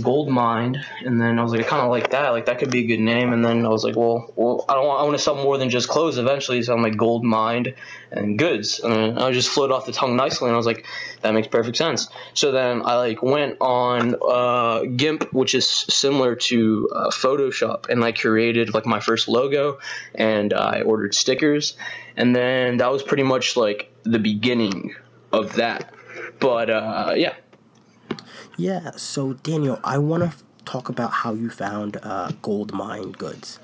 gold 0.00 0.28
mine, 0.28 0.84
and 1.04 1.20
then 1.20 1.38
I 1.38 1.42
was 1.42 1.52
like, 1.52 1.60
I 1.60 1.64
kind 1.64 1.82
of 1.82 1.90
like 1.90 2.10
that. 2.10 2.30
Like 2.30 2.46
that 2.46 2.58
could 2.58 2.70
be 2.70 2.80
a 2.80 2.86
good 2.86 3.00
name. 3.00 3.32
And 3.32 3.44
then 3.44 3.64
I 3.66 3.68
was 3.68 3.84
like, 3.84 3.96
well, 3.96 4.32
well, 4.36 4.64
I 4.68 4.74
don't 4.74 4.86
want. 4.86 5.00
I 5.00 5.04
want 5.04 5.16
to 5.16 5.22
sell 5.22 5.34
more 5.34 5.58
than 5.58 5.70
just 5.70 5.88
clothes 5.88 6.18
eventually. 6.18 6.62
So 6.62 6.74
I'm 6.74 6.82
like 6.82 6.96
gold 6.96 7.24
mined 7.24 7.74
and 8.10 8.38
goods, 8.38 8.80
and 8.80 9.18
I 9.18 9.32
just 9.32 9.48
floated 9.48 9.74
off 9.74 9.86
the 9.86 9.92
tongue 9.92 10.16
nicely. 10.16 10.48
And 10.48 10.54
I 10.54 10.56
was 10.56 10.66
like, 10.66 10.86
that 11.20 11.34
makes 11.34 11.48
perfect 11.48 11.76
sense. 11.76 12.08
So 12.34 12.52
then 12.52 12.82
I 12.84 12.96
like 12.96 13.22
went 13.22 13.56
on 13.60 14.16
uh, 14.26 14.84
GIMP, 14.96 15.32
which 15.32 15.54
is 15.54 15.68
similar 15.68 16.36
to 16.36 16.88
uh, 16.94 17.10
Photoshop, 17.10 17.88
and 17.88 18.04
I 18.04 18.12
created 18.12 18.74
like 18.74 18.86
my 18.86 19.00
first 19.00 19.28
logo, 19.28 19.78
and 20.14 20.52
I 20.54 20.82
ordered 20.82 21.14
stickers, 21.14 21.76
and 22.16 22.34
then 22.34 22.78
that 22.78 22.90
was 22.90 23.02
pretty 23.02 23.24
much 23.24 23.56
like 23.56 23.92
the 24.04 24.18
beginning 24.18 24.94
of 25.32 25.54
that. 25.54 25.92
But 26.40 26.70
uh, 26.70 27.14
yeah, 27.16 27.34
Yeah, 28.56 28.92
so 28.96 29.34
Daniel, 29.34 29.80
I 29.82 29.98
want 29.98 30.22
to 30.22 30.26
f- 30.28 30.42
talk 30.64 30.88
about 30.88 31.10
how 31.12 31.32
you 31.32 31.50
found 31.50 31.98
uh, 32.02 32.32
gold 32.42 32.72
mind 32.72 33.18
goods. 33.18 33.58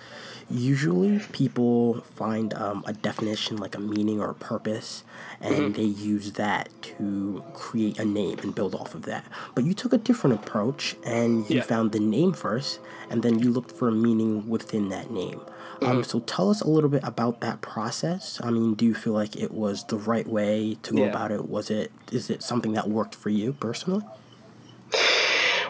Usually, 0.51 1.19
people 1.33 2.01
find 2.17 2.55
um, 2.55 2.83
a 2.87 2.95
definition, 2.95 3.59
like 3.59 3.75
a 3.75 3.79
meaning 3.81 4.19
or 4.19 4.31
a 4.31 4.35
purpose, 4.35 5.05
and 5.43 5.75
they 5.75 5.83
use 5.83 6.33
that 6.33 6.71
to 6.81 7.45
create 7.53 7.99
a 7.99 8.05
name 8.07 8.39
and 8.39 8.55
build 8.55 8.75
off 8.75 8.95
of 8.95 9.03
that. 9.03 9.27
But 9.55 9.65
you 9.65 9.75
took 9.75 9.93
a 9.93 9.99
different 9.99 10.37
approach, 10.37 10.97
and 11.05 11.49
you 11.51 11.57
Yeah. 11.57 11.63
found 11.63 11.93
the 11.93 12.01
name 12.01 12.33
first, 12.33 12.81
and 13.11 13.23
then 13.23 13.39
you 13.41 13.51
looked 13.53 13.73
for 13.73 13.89
a 13.89 13.93
meaning 13.93 14.49
within 14.49 14.89
that 14.89 15.11
name. 15.11 15.43
Um, 15.83 16.03
so 16.03 16.21
tell 16.21 16.49
us 16.49 16.63
a 16.63 16.69
little 16.69 16.91
bit 16.91 17.05
about 17.05 17.41
that 17.43 17.61
process. 17.61 18.41
I 18.43 18.51
mean, 18.51 18.73
do 18.73 18.87
you 18.87 18.95
feel 18.95 19.13
like 19.13 19.37
it 19.37 19.53
was 19.53 19.85
the 19.85 19.99
right 19.99 20.27
way 20.27 20.79
to 20.83 20.93
go 20.95 21.03
Yeah. 21.03 21.11
about 21.11 21.31
it? 21.31 21.47
Was 21.49 21.71
it 21.71 21.93
is 22.11 22.31
it 22.31 22.43
something 22.43 22.73
that 22.73 22.89
worked 22.89 23.15
for 23.15 23.29
you 23.29 23.53
personally? 23.53 24.03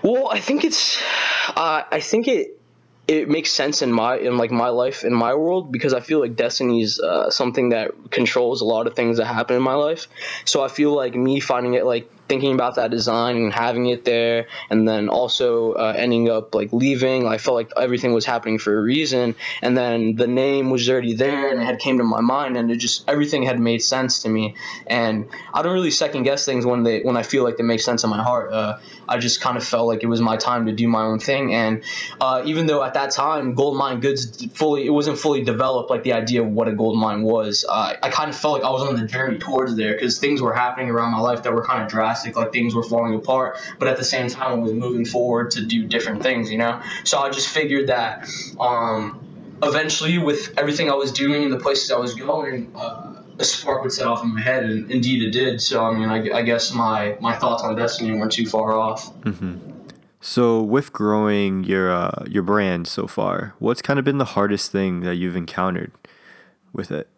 Well, 0.02 0.28
I 0.28 0.40
think 0.40 0.64
it's, 0.64 1.00
uh, 1.56 1.82
I 1.90 2.00
think 2.00 2.28
it 2.28 2.58
it 3.08 3.26
makes 3.26 3.50
sense 3.50 3.80
in 3.80 3.90
my 3.90 4.18
in 4.18 4.36
like 4.36 4.50
my 4.50 4.68
life 4.68 5.02
in 5.02 5.14
my 5.14 5.34
world 5.34 5.72
because 5.72 5.94
I 5.94 6.00
feel 6.00 6.20
like 6.20 6.36
destiny 6.36 6.82
is 6.82 7.00
uh, 7.00 7.30
something 7.30 7.70
that 7.70 8.10
controls 8.10 8.60
a 8.60 8.66
lot 8.66 8.86
of 8.86 8.94
things 8.94 9.16
that 9.16 9.24
happen 9.24 9.56
in 9.56 9.62
my 9.62 9.74
life. 9.74 10.08
So 10.44 10.62
I 10.62 10.68
feel 10.68 10.94
like 10.94 11.14
me 11.14 11.40
finding 11.40 11.74
it 11.74 11.86
like 11.86 12.10
thinking 12.28 12.52
about 12.54 12.76
that 12.76 12.90
design 12.90 13.36
and 13.36 13.52
having 13.52 13.86
it 13.86 14.04
there 14.04 14.46
and 14.70 14.86
then 14.86 15.08
also 15.08 15.72
uh, 15.72 15.94
ending 15.96 16.28
up 16.28 16.54
like 16.54 16.72
leaving 16.72 17.26
i 17.26 17.38
felt 17.38 17.54
like 17.54 17.70
everything 17.76 18.12
was 18.12 18.24
happening 18.24 18.58
for 18.58 18.78
a 18.78 18.82
reason 18.82 19.34
and 19.62 19.76
then 19.76 20.16
the 20.16 20.26
name 20.26 20.70
was 20.70 20.88
already 20.88 21.14
there 21.14 21.50
and 21.50 21.60
it 21.60 21.64
had 21.64 21.78
came 21.78 21.98
to 21.98 22.04
my 22.04 22.20
mind 22.20 22.56
and 22.56 22.70
it 22.70 22.76
just 22.76 23.08
everything 23.08 23.42
had 23.42 23.58
made 23.58 23.82
sense 23.82 24.22
to 24.22 24.28
me. 24.28 24.54
And 24.86 25.28
i 25.52 25.62
don't 25.62 25.72
really 25.72 25.90
second 25.90 26.24
guess 26.24 26.44
things 26.44 26.64
when 26.66 26.82
they 26.82 27.00
when 27.00 27.16
i 27.16 27.22
feel 27.22 27.44
like 27.44 27.56
they 27.56 27.62
make 27.62 27.80
sense 27.80 28.04
in 28.04 28.10
my 28.10 28.22
heart. 28.22 28.52
Uh, 28.52 28.78
i 29.08 29.18
just 29.18 29.40
kind 29.40 29.56
of 29.56 29.64
felt 29.64 29.86
like 29.86 30.02
it 30.02 30.06
was 30.06 30.20
my 30.20 30.36
time 30.36 30.66
to 30.66 30.72
do 30.72 30.86
my 30.88 31.02
own 31.02 31.18
thing 31.18 31.54
and 31.54 31.82
uh, 32.20 32.42
even 32.44 32.66
though 32.66 32.82
at 32.82 32.94
that 32.94 33.10
time 33.10 33.54
gold 33.54 33.76
mind 33.76 34.02
goods 34.02 34.44
fully 34.52 34.84
it 34.86 34.90
wasn't 34.90 35.18
fully 35.18 35.42
developed 35.42 35.90
like 35.90 36.02
the 36.02 36.12
idea 36.12 36.42
of 36.42 36.48
what 36.48 36.68
a 36.68 36.72
gold 36.72 36.98
mine 36.98 37.22
was 37.22 37.64
uh, 37.68 37.94
i 38.02 38.10
kind 38.10 38.30
of 38.30 38.36
felt 38.36 38.54
like 38.54 38.64
i 38.64 38.70
was 38.70 38.82
on 38.82 38.96
the 38.96 39.06
journey 39.06 39.38
towards 39.38 39.76
there 39.76 39.94
because 39.94 40.18
things 40.18 40.42
were 40.42 40.54
happening 40.54 40.90
around 40.90 41.10
my 41.12 41.20
life 41.20 41.42
that 41.42 41.52
were 41.52 41.64
kind 41.64 41.82
of 41.82 41.88
drastic 41.88 42.17
like 42.24 42.52
things 42.52 42.74
were 42.74 42.82
falling 42.82 43.14
apart 43.14 43.58
but 43.78 43.88
at 43.88 43.96
the 43.96 44.04
same 44.04 44.28
time 44.28 44.50
i 44.50 44.54
was 44.54 44.72
moving 44.72 45.04
forward 45.04 45.50
to 45.50 45.64
do 45.64 45.86
different 45.86 46.22
things 46.22 46.50
you 46.50 46.58
know? 46.58 46.80
So 47.04 47.18
i 47.18 47.30
just 47.30 47.48
figured 47.48 47.88
that 47.88 48.28
um, 48.60 49.20
eventually 49.62 50.18
with 50.18 50.58
everything 50.58 50.90
i 50.90 50.94
was 50.94 51.12
doing 51.12 51.44
and 51.44 51.52
the 51.52 51.58
places 51.58 51.90
i 51.90 51.98
was 51.98 52.14
going 52.14 52.72
uh, 52.74 53.22
a 53.38 53.44
spark 53.44 53.82
would 53.82 53.92
set 53.92 54.06
off 54.06 54.24
in 54.24 54.34
my 54.34 54.40
head 54.40 54.64
and 54.64 54.90
indeed 54.90 55.22
it 55.22 55.30
did. 55.30 55.60
So 55.60 55.84
i 55.84 55.92
mean 55.96 56.08
i, 56.08 56.38
I 56.38 56.42
guess 56.42 56.72
my, 56.72 57.16
my 57.20 57.36
thoughts 57.36 57.62
on 57.62 57.76
destiny 57.76 58.12
weren't 58.18 58.32
too 58.32 58.46
far 58.46 58.72
off. 58.72 59.12
So, 60.20 60.60
with 60.60 60.92
growing 60.92 61.62
your 61.62 61.92
uh, 61.92 62.24
your 62.26 62.42
brand 62.42 62.88
so 62.88 63.06
far, 63.06 63.54
what's 63.60 63.80
kind 63.80 64.00
of 64.00 64.04
been 64.04 64.18
the 64.18 64.24
hardest 64.24 64.72
thing 64.72 65.00
that 65.00 65.14
you've 65.14 65.36
encountered 65.36 65.92
with 66.72 66.90
it? 66.90 67.08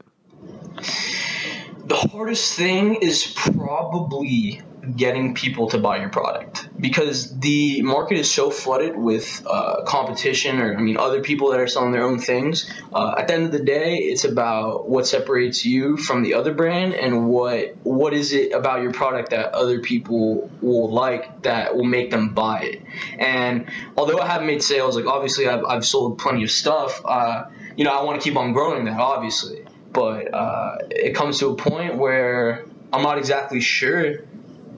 The 1.90 1.96
hardest 1.96 2.54
thing 2.54 2.94
is 2.94 3.26
probably 3.36 4.62
getting 4.96 5.34
people 5.34 5.68
to 5.68 5.76
buy 5.76 5.98
your 5.98 6.08
product 6.08 6.68
because 6.80 7.36
the 7.40 7.82
market 7.82 8.16
is 8.16 8.30
so 8.30 8.48
flooded 8.48 8.96
with 8.96 9.44
uh, 9.44 9.82
competition 9.82 10.60
or 10.60 10.76
i 10.76 10.80
mean 10.80 10.96
other 10.96 11.20
people 11.20 11.50
that 11.50 11.58
are 11.58 11.66
selling 11.66 11.90
their 11.90 12.04
own 12.04 12.18
things. 12.20 12.70
Uh, 12.92 13.16
at 13.18 13.26
the 13.26 13.34
end 13.34 13.44
of 13.44 13.50
the 13.50 13.64
day 13.64 13.96
it's 13.96 14.24
about 14.24 14.88
what 14.88 15.04
separates 15.06 15.64
you 15.64 15.96
from 15.96 16.22
the 16.22 16.34
other 16.34 16.54
brand 16.54 16.94
and 16.94 17.28
what 17.28 17.74
what 17.82 18.14
is 18.14 18.32
it 18.32 18.52
about 18.52 18.82
your 18.82 18.92
product 18.92 19.30
that 19.30 19.52
other 19.52 19.80
people 19.80 20.48
will 20.62 20.90
like 20.92 21.42
that 21.42 21.74
will 21.76 21.84
make 21.84 22.12
them 22.12 22.34
buy 22.34 22.60
it. 22.62 22.82
And 23.18 23.68
although 23.96 24.20
i 24.20 24.28
haven't 24.28 24.46
made 24.46 24.62
sales 24.62 24.94
like 24.94 25.06
obviously 25.06 25.48
i've, 25.48 25.64
I've 25.64 25.84
sold 25.84 26.18
plenty 26.18 26.44
of 26.44 26.52
stuff 26.52 27.02
uh, 27.04 27.46
you 27.76 27.84
know 27.84 27.90
i 27.90 28.04
want 28.04 28.20
to 28.20 28.24
keep 28.24 28.38
on 28.38 28.52
growing 28.52 28.84
that 28.84 29.00
obviously 29.00 29.66
but 29.92 30.32
uh, 30.32 30.78
it 30.90 31.14
comes 31.14 31.38
to 31.40 31.48
a 31.48 31.56
point 31.56 31.96
where 31.96 32.64
I'm 32.92 33.02
not 33.02 33.18
exactly 33.18 33.60
sure 33.60 34.24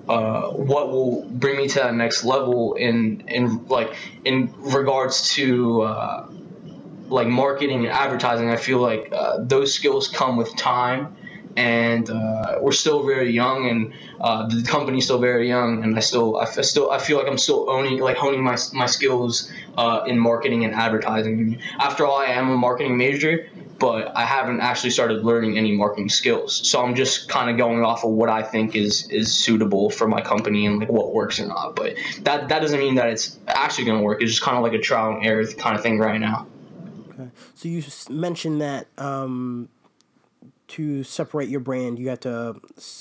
uh, 0.09 0.51
what 0.51 0.91
will 0.91 1.25
bring 1.29 1.57
me 1.57 1.69
to 1.69 1.79
that 1.81 1.95
next 1.95 2.25
level 2.25 2.75
in 2.75 3.25
in 3.29 3.67
like 3.67 3.95
in 4.25 4.53
regards 4.59 5.31
to 5.35 5.83
uh, 5.83 6.27
like 7.09 7.29
marketing 7.29 7.85
and 7.85 7.89
advertising. 7.89 8.51
I 8.51 8.57
feel 8.57 8.79
like 8.79 9.13
uh, 9.13 9.39
those 9.41 9.75
skills 9.75 10.09
come 10.09 10.37
with 10.37 10.57
time. 10.57 11.17
And 11.55 12.09
uh, 12.09 12.61
we're 12.63 12.73
still 12.73 13.05
very 13.05 13.31
young, 13.31 13.69
and 13.69 13.93
uh, 14.19 14.49
the 14.49 14.63
company's 14.63 15.05
still 15.05 15.19
very 15.19 15.49
young, 15.49 15.85
and 15.85 15.95
I 15.95 16.01
still, 16.01 16.39
I 16.39 16.47
still, 16.47 16.91
I 16.91 16.97
feel 16.97 17.19
like 17.19 17.27
I'm 17.27 17.37
still 17.37 17.69
owning, 17.69 18.01
like 18.01 18.17
honing 18.17 18.43
my 18.43 18.57
my 18.73 18.87
skills 18.87 19.53
in 20.07 20.19
marketing 20.19 20.65
and 20.65 20.73
advertising. 20.73 21.61
After 21.79 22.07
all, 22.07 22.17
I 22.17 22.29
am 22.29 22.49
a 22.49 22.57
marketing 22.57 22.97
major, 22.97 23.51
but 23.83 24.17
I 24.17 24.25
haven't 24.25 24.61
actually 24.61 24.91
started 24.91 25.25
learning 25.25 25.59
any 25.59 25.73
marketing 25.73 26.09
skills. 26.09 26.69
So 26.69 26.81
I'm 26.81 26.95
just 26.95 27.29
kind 27.29 27.51
of 27.51 27.57
going 27.57 27.85
off 27.85 28.05
of 28.05 28.13
what 28.13 28.29
I 28.29 28.41
think 28.41 28.77
is 28.77 29.11
is 29.11 29.35
suitable 29.35 29.91
for 29.91 30.07
my 30.07 30.21
company 30.21 30.67
and 30.67 30.79
like 30.79 30.89
what 30.89 31.13
works 31.13 31.41
or 31.41 31.49
not. 31.49 31.75
But 31.75 31.97
that 32.21 32.49
that 32.49 32.61
doesn't 32.61 32.79
mean 32.79 32.95
that 32.95 33.09
it's 33.09 33.41
actually 33.49 33.87
going 33.87 33.99
to 33.99 34.05
work. 34.05 34.23
It's 34.23 34.31
just 34.31 34.43
kind 34.43 34.57
of 34.57 34.63
like 34.63 34.73
a 34.73 34.79
trial 34.79 35.17
and 35.17 35.27
error 35.27 35.45
kind 35.55 35.75
of 35.75 35.83
thing 35.83 35.99
right 35.99 36.21
now. 36.21 36.47
Okay. 37.11 37.29
So 37.57 37.69
you 37.69 37.83
mentioned 38.09 38.61
that 38.61 38.87
um, 38.99 39.69
to 40.69 41.03
separate 41.03 41.49
your 41.49 41.59
brand, 41.59 41.99
you 41.99 42.09
have 42.11 42.21
to 42.21 42.61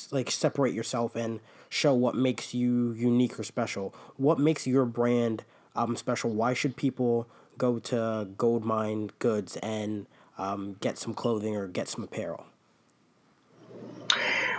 like 0.09 0.31
separate 0.31 0.73
yourself 0.73 1.15
and 1.15 1.41
show 1.69 1.93
what 1.93 2.15
makes 2.15 2.55
you 2.55 2.93
unique 2.93 3.39
or 3.39 3.43
special. 3.43 3.93
What 4.17 4.39
makes 4.39 4.65
your 4.65 4.85
brand 4.85 5.43
um, 5.75 5.95
special? 5.95 6.31
Why 6.31 6.55
should 6.55 6.75
people 6.75 7.27
go 7.59 7.77
to 7.77 8.29
Goldmind 8.35 9.11
Goods 9.19 9.57
and 9.57 10.07
um, 10.41 10.75
get 10.81 10.97
some 10.97 11.13
clothing 11.13 11.55
or 11.55 11.67
get 11.67 11.87
some 11.87 12.03
apparel? 12.03 12.45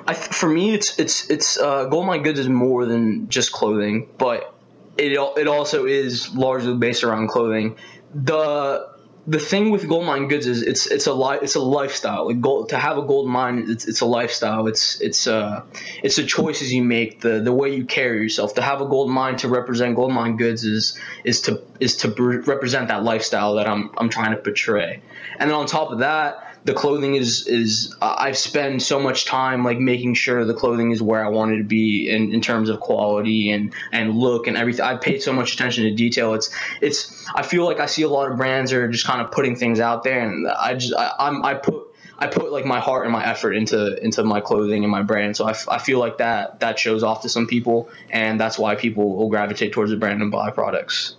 I 0.07 0.15
for 0.15 0.49
me, 0.49 0.75
it's 0.75 0.99
it's 0.99 1.29
it's 1.31 1.59
uh, 1.59 1.87
Gold 1.87 2.07
Mind 2.07 2.25
Goods 2.25 2.39
is 2.39 2.49
more 2.49 2.87
than 2.87 3.29
just 3.29 3.53
clothing, 3.53 4.09
but 4.19 4.55
it 4.97 5.13
it 5.13 5.49
also 5.49 5.87
is 5.87 6.35
largely 6.35 6.75
based 6.75 7.05
around 7.05 7.29
clothing. 7.29 7.77
The 8.15 8.93
the 9.27 9.39
thing 9.39 9.71
with 9.71 9.89
gold 9.89 10.05
mind 10.05 10.29
goods 10.29 10.47
is 10.47 10.63
it's 10.63 10.87
it's 10.87 11.07
a 11.07 11.15
li- 11.15 11.39
it's 11.43 11.55
a 11.55 11.61
lifestyle. 11.61 12.27
Like 12.27 12.41
gold 12.41 12.71
to 12.71 12.79
have 12.79 12.99
a 12.99 13.03
gold 13.03 13.29
mine, 13.29 13.67
it's, 13.69 13.87
it's 13.87 14.01
a 14.01 14.07
lifestyle. 14.07 14.67
It's 14.67 15.01
it's 15.01 15.27
uh 15.27 15.63
it's 16.03 16.17
the 16.17 16.25
choices 16.25 16.73
you 16.73 16.83
make, 16.83 17.21
the 17.21 17.41
the 17.41 17.53
way 17.53 17.75
you 17.75 17.85
carry 17.85 18.21
yourself. 18.21 18.55
To 18.55 18.63
have 18.63 18.81
a 18.81 18.87
gold 18.87 19.11
mine 19.11 19.37
to 19.37 19.49
represent 19.49 19.95
gold 19.95 20.13
mind 20.13 20.39
goods 20.39 20.65
is 20.65 20.99
is 21.23 21.43
to 21.43 21.63
is 21.79 21.99
to 21.99 22.09
represent 22.11 22.89
that 22.89 23.05
lifestyle 23.05 23.55
that 23.55 23.69
I'm 23.69 23.91
I'm 23.97 24.09
trying 24.09 24.33
to 24.33 24.39
portray. 24.39 25.03
And 25.39 25.51
then 25.51 25.57
on 25.57 25.67
top 25.67 25.91
of 25.91 25.99
that, 26.01 26.53
the 26.65 26.75
clothing 26.75 27.15
is 27.17 27.47
is 27.47 27.95
uh, 28.01 28.15
I've 28.19 28.39
spent 28.39 28.83
so 28.83 29.01
much 29.01 29.25
time 29.25 29.65
like 29.65 29.79
making 29.79 30.15
sure 30.15 30.45
the 30.45 30.55
clothing 30.55 30.93
is 30.93 31.03
where 31.03 31.25
I 31.25 31.29
wanted 31.29 31.59
to 31.59 31.65
be 31.65 32.09
in, 32.09 32.33
in 32.33 32.41
terms 32.41 32.69
of 32.69 32.81
quality 32.81 33.51
and 33.51 33.75
and 33.91 34.17
look 34.17 34.47
and 34.47 34.57
everything. 34.57 34.85
I 34.85 34.97
paid 34.97 35.23
so 35.23 35.33
much 35.33 35.55
attention 35.55 35.85
to 35.85 35.95
detail. 35.95 36.35
It's 36.35 36.55
it's 36.81 37.27
I 37.35 37.43
feel 37.43 37.65
like 37.65 37.81
I 37.81 37.87
see 37.87 38.03
a 38.03 38.09
lot 38.09 38.31
of 38.31 38.37
brands 38.37 38.73
are 38.73 38.89
just 38.89 39.07
kind 39.07 39.21
of 39.21 39.33
putting 39.33 39.57
things 39.57 39.81
out 39.81 40.05
there, 40.05 40.21
and 40.21 40.47
I 40.49 40.75
just 40.75 40.95
I, 40.95 41.13
I'm 41.19 41.45
I 41.45 41.55
put. 41.55 41.89
I 42.19 42.29
put 42.29 42.53
like 42.53 42.65
my 42.65 42.79
heart 42.79 43.05
and 43.05 43.13
my 43.13 43.27
effort 43.27 43.55
into 43.55 44.01
into 44.01 44.23
my 44.23 44.41
clothing 44.41 44.85
and 44.85 44.93
my 44.93 45.03
brand, 45.03 45.37
so 45.37 45.45
I, 45.45 45.51
f- 45.51 45.69
I 45.69 45.79
feel 45.79 45.99
like 45.99 46.19
that 46.19 46.61
that 46.61 46.79
shows 46.79 47.03
off 47.03 47.23
to 47.23 47.29
some 47.29 47.49
people, 47.49 47.89
and 48.11 48.39
that's 48.39 48.57
why 48.57 48.77
people 48.77 49.17
will 49.17 49.29
gravitate 49.29 49.73
towards 49.73 49.91
the 49.91 49.97
brand 49.97 50.23
and 50.23 50.31
buy 50.31 50.53
products. 50.53 51.17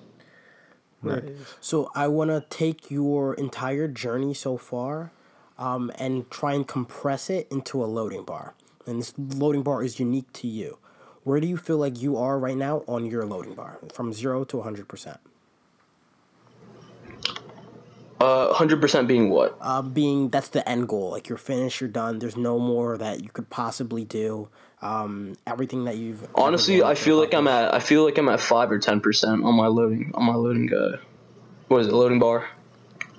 Word. 1.04 1.38
So 1.62 1.92
I 1.96 2.08
want 2.08 2.30
to 2.32 2.46
take 2.50 2.90
your 2.90 3.34
entire 3.34 3.88
journey 3.88 4.34
so 4.34 4.58
far, 4.58 5.12
um, 5.58 5.92
and 5.98 6.30
try 6.32 6.54
and 6.54 6.68
compress 6.68 7.30
it 7.30 7.48
into 7.52 7.84
a 7.84 7.86
loading 7.86 8.24
bar. 8.24 8.54
And 8.86 9.00
this 9.00 9.14
loading 9.18 9.64
bar 9.64 9.84
is 9.84 10.00
unique 10.00 10.32
to 10.34 10.48
you. 10.48 10.78
Where 11.24 11.40
do 11.40 11.48
you 11.48 11.58
feel 11.58 11.78
like 11.78 12.02
you 12.02 12.18
are 12.18 12.38
right 12.38 12.58
now 12.58 12.84
on 12.88 13.06
your 13.06 13.26
loading 13.26 13.54
bar, 13.56 13.80
from 13.94 14.12
zero 14.12 14.44
to 14.46 14.62
hundred 14.62 14.88
percent? 14.88 15.20
Uh, 18.20 18.54
hundred 18.54 18.80
percent 18.82 19.08
being 19.08 19.30
what? 19.30 19.58
Uh, 19.62 19.82
being 19.82 20.30
that's 20.30 20.50
the 20.50 20.68
end 20.68 20.88
goal. 20.88 21.12
Like 21.12 21.30
you're 21.30 21.38
finished, 21.38 21.82
you're 21.82 21.90
done. 21.90 22.20
There's 22.20 22.38
no 22.38 22.60
more 22.60 22.98
that 22.98 23.22
you 23.22 23.30
could 23.30 23.50
possibly 23.50 24.06
do. 24.06 24.50
Um, 24.84 25.38
everything 25.48 25.86
that 25.86 25.96
you've 25.98 26.28
Honestly, 26.36 26.84
I 26.84 26.96
feel 26.96 27.18
like 27.18 27.34
I'm 27.34 27.48
at 27.48 27.74
I 27.74 27.80
feel 27.80 28.04
like 28.04 28.18
I'm 28.18 28.28
at 28.28 28.42
five 28.42 28.70
or 28.70 28.80
ten 28.80 29.00
percent 29.00 29.44
on 29.44 29.56
my 29.56 29.68
loading 29.68 30.12
on 30.14 30.26
my 30.26 30.36
loading 30.36 30.74
uh, 30.74 30.98
what 31.70 31.82
is 31.82 31.88
it 31.88 31.94
loading 31.94 32.20
bar? 32.20 32.46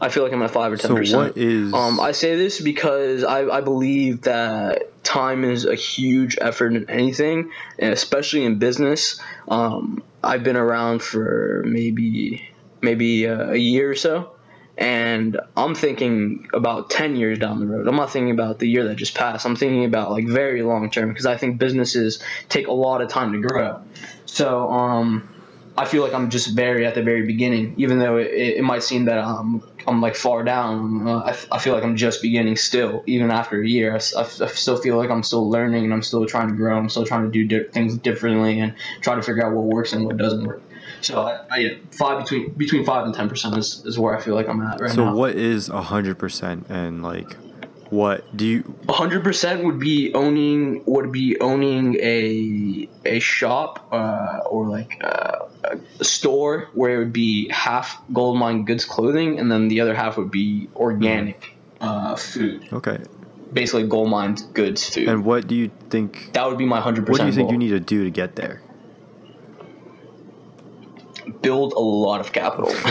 I 0.01 0.11
feel 0.11 0.25
like 0.25 0.33
I'm 0.33 0.43
at 0.43 0.51
five 0.51 0.73
or 0.73 0.77
ten 0.77 0.89
So 0.89 0.97
percent. 0.97 1.23
what 1.35 1.37
is 1.39 1.73
Um, 1.73 1.99
I 2.01 2.13
say 2.13 2.37
this 2.37 2.61
because 2.61 3.25
I, 3.25 3.47
I 3.49 3.61
believe 3.63 4.23
that 4.23 5.03
time 5.05 5.45
is 5.45 5.65
a 5.65 5.75
huge 5.75 6.37
effort 6.41 6.75
in 6.75 6.91
anything, 6.91 7.51
and 7.79 7.93
especially 7.93 8.45
in 8.45 8.59
business. 8.59 9.19
Um, 9.49 10.03
I've 10.23 10.43
been 10.43 10.57
around 10.57 11.01
for 11.03 11.63
maybe 11.65 12.47
maybe 12.83 13.27
uh, 13.27 13.53
a 13.53 13.57
year 13.57 13.91
or 13.91 13.95
so, 13.95 14.34
and 14.77 15.39
I'm 15.57 15.75
thinking 15.75 16.49
about 16.53 16.91
ten 16.91 17.17
years 17.17 17.39
down 17.39 17.61
the 17.61 17.67
road. 17.67 17.87
I'm 17.87 17.97
not 17.97 18.11
thinking 18.11 18.33
about 18.33 18.59
the 18.59 18.69
year 18.69 18.85
that 18.89 18.97
just 18.97 19.15
passed. 19.15 19.47
I'm 19.47 19.57
thinking 19.57 19.85
about 19.85 20.11
like 20.11 20.27
very 20.27 20.63
long 20.63 20.91
term 20.91 21.09
because 21.09 21.27
I 21.27 21.37
think 21.37 21.59
businesses 21.59 22.23
take 22.49 22.67
a 22.67 22.73
lot 22.73 23.01
of 23.01 23.09
time 23.09 23.33
to 23.33 23.41
grow. 23.41 23.81
So 24.27 24.69
um, 24.71 25.29
I 25.77 25.85
feel 25.85 26.03
like 26.03 26.13
I'm 26.13 26.31
just 26.31 26.55
very 26.57 26.87
at 26.87 26.95
the 26.95 27.03
very 27.03 27.27
beginning, 27.27 27.75
even 27.79 27.99
though 27.99 28.17
it, 28.17 28.27
it, 28.33 28.63
might 28.65 28.83
seem 28.83 29.05
that 29.05 29.19
I'm 29.19 29.63
I'm 29.87 30.01
like 30.01 30.17
far 30.17 30.43
down. 30.43 31.07
Uh, 31.07 31.19
I, 31.19 31.31
f- 31.31 31.47
I 31.51 31.59
feel 31.59 31.75
like 31.75 31.85
I'm 31.85 31.97
just 31.97 32.23
beginning 32.23 32.57
still, 32.57 33.03
even 33.07 33.31
after 33.31 33.61
a 33.61 33.67
year. 33.67 33.95
I 33.95 33.99
still 33.99 34.77
feel 34.77 34.97
like 34.97 35.11
I'm 35.11 35.23
still 35.23 35.49
learning 35.51 35.85
and 35.85 35.93
I'm 35.93 36.03
still 36.03 36.27
trying 36.27 36.49
to 36.49 36.55
grow. 36.55 36.77
I'm 36.77 36.89
still 36.89 37.07
trying 37.07 37.25
to 37.25 37.31
do 37.31 37.45
di- 37.45 37.69
things 37.71 37.97
differently 37.97 38.61
and 38.61 38.75
try 39.01 39.15
to 39.15 39.23
figure 39.23 39.45
out 39.45 39.53
what 39.53 39.65
works 39.65 39.93
and 39.93 40.05
what 40.05 40.17
doesn't 40.17 40.45
work. 40.45 40.63
So 41.05 41.23
I, 41.23 41.41
I 41.51 41.79
five 41.91 42.23
between 42.23 42.53
between 42.55 42.85
five 42.85 43.05
and 43.05 43.15
ten 43.15 43.29
percent 43.29 43.57
is, 43.57 43.85
is 43.85 43.99
where 43.99 44.17
I 44.17 44.21
feel 44.21 44.35
like 44.35 44.49
I'm 44.49 44.61
at 44.63 44.81
right 44.81 44.91
so 44.91 45.05
now. 45.05 45.13
So 45.13 45.17
what 45.19 45.35
is 45.35 45.69
a 45.69 45.83
hundred 45.83 46.19
percent 46.19 46.67
and 46.69 47.03
like 47.03 47.37
what 47.91 48.37
do 48.37 48.47
you 48.47 48.75
hundred 48.89 49.23
percent 49.23 49.65
would 49.65 49.79
be 49.79 50.13
owning 50.15 50.83
would 50.87 51.13
be 51.13 51.39
owning 51.41 51.97
a 52.01 52.89
a 53.05 53.21
shop 53.21 53.87
uh, 53.93 54.41
or 54.51 54.67
like 54.67 55.01
uh, 55.05 55.47
a 56.01 56.05
store 56.05 56.71
where 56.75 56.97
it 56.97 56.99
would 56.99 57.13
be 57.13 57.49
half 57.51 58.01
gold 58.13 58.39
mind 58.39 58.67
goods 58.67 58.85
clothing 58.85 59.39
and 59.39 59.51
then 59.51 59.69
the 59.69 59.81
other 59.81 59.95
half 59.95 60.17
would 60.17 60.31
be 60.31 60.69
organic 60.75 61.55
uh, 61.81 62.17
food. 62.17 62.67
Okay. 62.73 62.99
Basically 63.53 63.87
gold 63.87 64.09
mind 64.09 64.43
goods 64.55 64.89
food. 64.89 65.09
And 65.09 65.25
what 65.25 65.47
do 65.47 65.55
you 65.55 65.71
think 65.91 66.33
that 66.33 66.49
would 66.49 66.59
be 66.59 66.65
my 66.65 66.81
100% 66.81 67.09
what 67.09 67.21
do 67.21 67.27
you 67.27 67.33
think 67.33 67.51
you 67.51 67.59
need 67.59 67.71
to 67.71 67.81
do 67.81 68.05
to 68.05 68.11
get 68.11 68.35
there 68.35 68.61
build 71.43 71.73
a 71.73 71.81
lot 71.81 72.21
of 72.21 72.33
capital. 72.33 72.71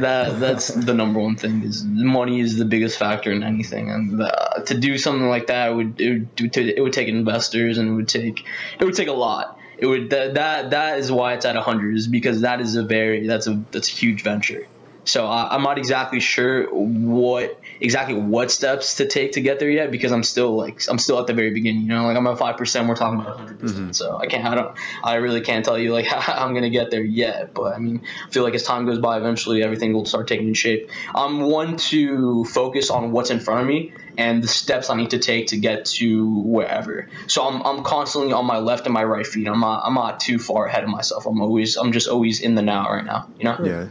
that 0.00 0.36
that's 0.38 0.68
the 0.68 0.94
number 0.94 1.20
one 1.20 1.36
thing. 1.36 1.62
Is 1.62 1.84
money 1.84 2.40
is 2.40 2.56
the 2.56 2.64
biggest 2.64 2.98
factor 2.98 3.32
in 3.32 3.42
anything, 3.42 3.90
and 3.90 4.20
uh, 4.20 4.62
to 4.66 4.78
do 4.78 4.98
something 4.98 5.28
like 5.28 5.48
that 5.48 5.70
it 5.70 5.74
would 5.74 6.00
it 6.00 6.28
would, 6.40 6.56
it 6.56 6.82
would 6.82 6.92
take 6.92 7.08
investors, 7.08 7.78
and 7.78 7.88
it 7.88 7.92
would 7.92 8.08
take 8.08 8.44
it 8.78 8.84
would 8.84 8.94
take 8.94 9.08
a 9.08 9.12
lot. 9.12 9.58
It 9.78 9.86
would 9.86 10.10
that 10.10 10.34
that, 10.34 10.70
that 10.70 10.98
is 10.98 11.10
why 11.10 11.34
it's 11.34 11.46
at 11.46 11.56
hundred 11.56 11.96
is 11.96 12.06
because 12.06 12.42
that 12.42 12.60
is 12.60 12.76
a 12.76 12.82
very 12.82 13.26
that's 13.26 13.46
a 13.46 13.62
that's 13.70 13.88
a 13.88 13.92
huge 13.92 14.22
venture. 14.22 14.66
So 15.04 15.26
I, 15.26 15.54
I'm 15.54 15.62
not 15.62 15.78
exactly 15.78 16.20
sure 16.20 16.72
what 16.74 17.60
exactly 17.80 18.14
what 18.14 18.50
steps 18.50 18.96
to 18.96 19.06
take 19.06 19.32
to 19.32 19.40
get 19.40 19.58
there 19.58 19.70
yet 19.70 19.90
because 19.90 20.12
I'm 20.12 20.22
still 20.22 20.54
like 20.54 20.82
I'm 20.88 20.98
still 20.98 21.18
at 21.18 21.26
the 21.26 21.32
very 21.32 21.50
beginning. 21.50 21.82
You 21.82 21.88
know, 21.88 22.06
like 22.06 22.16
I'm 22.16 22.26
at 22.26 22.38
five 22.38 22.56
percent. 22.56 22.88
We're 22.88 22.96
talking 22.96 23.20
about 23.20 23.36
100 23.36 23.58
percent. 23.58 23.80
Mm-hmm. 23.80 23.92
So 23.92 24.18
I 24.18 24.26
can't 24.26 24.44
I 24.44 24.54
don't 24.54 24.76
I 25.02 25.14
really 25.16 25.40
can't 25.40 25.64
tell 25.64 25.78
you 25.78 25.92
like 25.92 26.06
how 26.06 26.44
I'm 26.44 26.54
gonna 26.54 26.70
get 26.70 26.90
there 26.90 27.02
yet. 27.02 27.54
But 27.54 27.74
I 27.74 27.78
mean, 27.78 28.02
I 28.26 28.30
feel 28.30 28.42
like 28.42 28.54
as 28.54 28.62
time 28.62 28.86
goes 28.86 28.98
by, 28.98 29.16
eventually 29.16 29.62
everything 29.62 29.92
will 29.92 30.04
start 30.04 30.28
taking 30.28 30.52
shape. 30.54 30.90
I'm 31.14 31.40
one 31.40 31.76
to 31.76 32.44
focus 32.44 32.90
on 32.90 33.12
what's 33.12 33.30
in 33.30 33.40
front 33.40 33.62
of 33.62 33.66
me 33.66 33.92
and 34.18 34.42
the 34.42 34.48
steps 34.48 34.90
I 34.90 34.96
need 34.96 35.10
to 35.10 35.18
take 35.18 35.48
to 35.48 35.56
get 35.56 35.86
to 35.86 36.40
wherever. 36.42 37.08
So 37.26 37.46
I'm, 37.46 37.62
I'm 37.62 37.84
constantly 37.84 38.32
on 38.32 38.44
my 38.44 38.58
left 38.58 38.84
and 38.84 38.92
my 38.92 39.04
right 39.04 39.26
feet. 39.26 39.48
I'm 39.48 39.60
not 39.60 39.82
I'm 39.84 39.94
not 39.94 40.20
too 40.20 40.38
far 40.38 40.66
ahead 40.66 40.84
of 40.84 40.90
myself. 40.90 41.26
I'm 41.26 41.40
always 41.40 41.76
I'm 41.76 41.92
just 41.92 42.08
always 42.08 42.40
in 42.40 42.54
the 42.54 42.62
now 42.62 42.90
right 42.90 43.04
now. 43.04 43.28
You 43.38 43.44
know. 43.44 43.56
yeah 43.64 43.86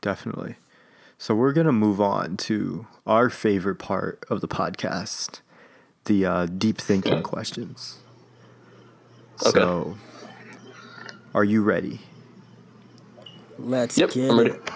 definitely 0.00 0.56
so 1.18 1.34
we're 1.34 1.52
gonna 1.52 1.72
move 1.72 2.00
on 2.00 2.36
to 2.36 2.86
our 3.06 3.28
favorite 3.30 3.76
part 3.78 4.24
of 4.30 4.40
the 4.40 4.48
podcast 4.48 5.40
the 6.06 6.24
uh, 6.24 6.46
deep 6.46 6.78
thinking 6.78 7.22
questions 7.22 7.98
Okay. 9.46 9.50
so 9.60 9.96
are 11.34 11.44
you 11.44 11.62
ready 11.62 12.00
Let's 13.58 13.98
Yep. 13.98 14.10
get 14.12 14.30
I'm 14.30 14.38
ready. 14.38 14.50
it. 14.52 14.70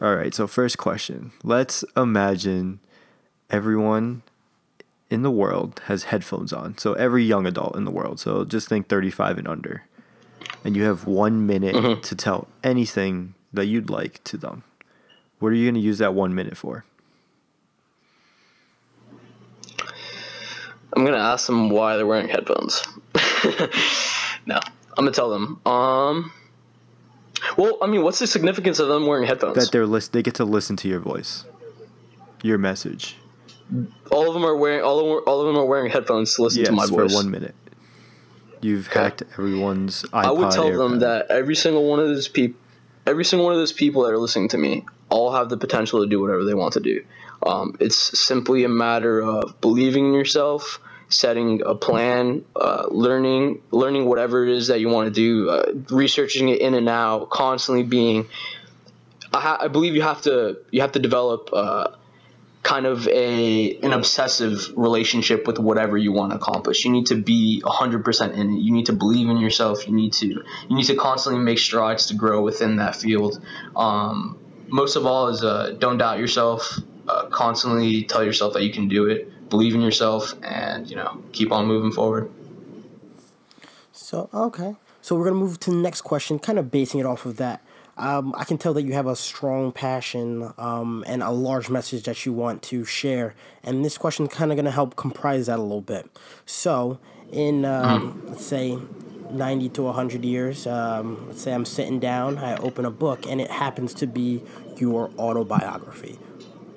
All 0.00 0.16
right, 0.16 0.34
so 0.34 0.48
first 0.48 0.78
question. 0.78 1.30
Let's 1.44 1.84
imagine 1.96 2.80
everyone 3.50 4.22
in 5.10 5.22
the 5.22 5.30
world 5.30 5.80
has 5.84 6.04
headphones 6.04 6.52
on. 6.52 6.76
So 6.78 6.94
every 6.94 7.22
young 7.22 7.46
adult 7.46 7.76
in 7.76 7.84
the 7.84 7.92
world. 7.92 8.18
So 8.18 8.44
just 8.44 8.68
think 8.68 8.88
35 8.88 9.38
and 9.38 9.46
under. 9.46 9.84
And 10.64 10.74
you 10.74 10.82
have 10.84 11.06
one 11.06 11.46
minute 11.46 12.02
to 12.02 12.16
tell 12.16 12.48
anything 12.64 13.34
that 13.52 13.66
you'd 13.66 13.90
like 13.90 14.22
to 14.24 14.36
them. 14.36 14.64
What 15.38 15.48
are 15.48 15.54
you 15.54 15.66
going 15.66 15.74
to 15.74 15.80
use 15.80 15.98
that 15.98 16.14
one 16.14 16.34
minute 16.34 16.56
for? 16.56 16.84
I'm 20.94 21.04
gonna 21.04 21.16
ask 21.16 21.46
them 21.46 21.70
why 21.70 21.96
they're 21.96 22.06
wearing 22.06 22.28
headphones. 22.28 22.82
no, 24.46 24.56
I'm 24.56 25.04
gonna 25.04 25.10
tell 25.10 25.30
them. 25.30 25.58
Um, 25.64 26.30
well, 27.56 27.78
I 27.80 27.86
mean, 27.86 28.02
what's 28.02 28.18
the 28.18 28.26
significance 28.26 28.78
of 28.78 28.88
them 28.88 29.06
wearing 29.06 29.26
headphones? 29.26 29.56
That 29.56 29.72
they're 29.72 29.86
list- 29.86 30.12
they 30.12 30.22
get 30.22 30.34
to 30.34 30.44
listen 30.44 30.76
to 30.76 30.88
your 30.88 31.00
voice, 31.00 31.44
your 32.42 32.58
message. 32.58 33.16
all 34.10 34.28
of 34.28 34.34
them 34.34 34.44
are 34.44 34.54
wearing 34.56 34.82
all 34.84 34.98
of 34.98 35.06
them, 35.06 35.24
all 35.26 35.40
of 35.40 35.46
them 35.46 35.56
are 35.56 35.64
wearing 35.64 35.90
headphones 35.90 36.34
to 36.34 36.42
listen 36.42 36.60
Yes, 36.60 36.68
to 36.68 36.74
my 36.74 36.86
voice 36.86 37.10
for 37.10 37.16
one 37.16 37.30
minute. 37.30 37.54
You've 38.60 38.86
hacked 38.86 39.22
everyone's 39.32 40.02
iPod. 40.04 40.24
I 40.24 40.30
would 40.30 40.50
tell 40.52 40.76
them 40.76 40.98
that 41.00 41.30
every 41.30 41.56
single 41.56 41.88
one 41.88 42.00
of 42.00 42.08
those 42.08 42.28
people, 42.28 42.60
every 43.06 43.24
single 43.24 43.46
one 43.46 43.54
of 43.54 43.60
those 43.60 43.72
people 43.72 44.02
that 44.02 44.12
are 44.12 44.18
listening 44.18 44.48
to 44.48 44.58
me, 44.58 44.84
all 45.08 45.32
have 45.32 45.48
the 45.48 45.56
potential 45.56 46.02
to 46.02 46.08
do 46.08 46.20
whatever 46.20 46.44
they 46.44 46.54
want 46.54 46.74
to 46.74 46.80
do. 46.80 47.04
Um, 47.44 47.76
it's 47.80 47.96
simply 48.18 48.64
a 48.64 48.68
matter 48.68 49.20
of 49.20 49.60
believing 49.60 50.06
in 50.06 50.14
yourself, 50.14 50.80
setting 51.08 51.62
a 51.66 51.74
plan, 51.74 52.44
uh, 52.56 52.86
learning, 52.90 53.60
learning 53.70 54.06
whatever 54.06 54.44
it 54.44 54.50
is 54.50 54.68
that 54.68 54.80
you 54.80 54.88
want 54.88 55.08
to 55.08 55.12
do, 55.12 55.50
uh, 55.50 55.72
researching 55.90 56.48
it 56.48 56.60
in 56.60 56.74
and 56.74 56.88
out, 56.88 57.30
constantly 57.30 57.82
being. 57.82 58.28
I, 59.32 59.40
ha- 59.40 59.58
I 59.60 59.68
believe 59.68 59.94
you 59.94 60.02
have 60.02 60.22
to 60.22 60.58
you 60.70 60.82
have 60.82 60.92
to 60.92 60.98
develop. 60.98 61.50
Uh, 61.52 61.88
kind 62.62 62.86
of 62.86 63.08
a 63.08 63.76
an 63.78 63.92
obsessive 63.92 64.72
relationship 64.76 65.46
with 65.46 65.58
whatever 65.58 65.98
you 65.98 66.12
want 66.12 66.30
to 66.30 66.36
accomplish. 66.36 66.84
You 66.84 66.92
need 66.92 67.06
to 67.06 67.16
be 67.16 67.62
100% 67.64 68.34
in 68.34 68.54
it. 68.54 68.58
You 68.60 68.72
need 68.72 68.86
to 68.86 68.92
believe 68.92 69.28
in 69.28 69.38
yourself. 69.38 69.86
You 69.86 69.94
need 69.94 70.12
to 70.14 70.26
you 70.26 70.76
need 70.76 70.86
to 70.86 70.94
constantly 70.94 71.42
make 71.42 71.58
strides 71.58 72.06
to 72.06 72.14
grow 72.14 72.42
within 72.42 72.76
that 72.76 72.94
field. 72.96 73.44
Um, 73.74 74.38
most 74.68 74.96
of 74.96 75.06
all 75.06 75.28
is 75.28 75.44
uh, 75.44 75.74
don't 75.78 75.98
doubt 75.98 76.18
yourself. 76.18 76.78
Uh, 77.08 77.26
constantly 77.26 78.04
tell 78.04 78.24
yourself 78.24 78.54
that 78.54 78.62
you 78.62 78.72
can 78.72 78.88
do 78.88 79.06
it. 79.06 79.28
Believe 79.50 79.74
in 79.74 79.82
yourself, 79.82 80.34
and 80.42 80.88
you 80.88 80.96
know 80.96 81.22
keep 81.32 81.52
on 81.52 81.66
moving 81.66 81.90
forward. 81.90 82.30
So 83.92 84.30
okay, 84.32 84.76
so 85.02 85.16
we're 85.16 85.24
gonna 85.24 85.36
move 85.36 85.58
to 85.60 85.70
the 85.70 85.76
next 85.76 86.02
question, 86.02 86.38
kind 86.38 86.58
of 86.58 86.70
basing 86.70 87.00
it 87.00 87.06
off 87.06 87.26
of 87.26 87.36
that. 87.38 87.62
Um, 87.96 88.34
I 88.38 88.44
can 88.44 88.56
tell 88.56 88.72
that 88.74 88.82
you 88.82 88.94
have 88.94 89.06
a 89.06 89.14
strong 89.14 89.70
passion 89.70 90.52
um, 90.56 91.04
and 91.06 91.22
a 91.22 91.30
large 91.30 91.68
message 91.68 92.04
that 92.04 92.24
you 92.24 92.32
want 92.32 92.62
to 92.64 92.84
share, 92.86 93.34
and 93.62 93.84
this 93.84 93.98
question 93.98 94.26
is 94.26 94.32
kind 94.32 94.50
of 94.50 94.56
gonna 94.56 94.70
help 94.70 94.96
comprise 94.96 95.46
that 95.46 95.58
a 95.58 95.62
little 95.62 95.82
bit. 95.82 96.08
So, 96.46 96.98
in 97.30 97.66
um, 97.66 98.22
let's 98.26 98.46
say 98.46 98.78
ninety 99.30 99.68
to 99.70 99.92
hundred 99.92 100.24
years, 100.24 100.66
um, 100.66 101.26
let's 101.28 101.42
say 101.42 101.52
I'm 101.52 101.66
sitting 101.66 102.00
down, 102.00 102.38
I 102.38 102.56
open 102.56 102.86
a 102.86 102.90
book, 102.90 103.26
and 103.26 103.40
it 103.42 103.50
happens 103.50 103.92
to 103.94 104.06
be 104.06 104.42
your 104.78 105.10
autobiography. 105.18 106.18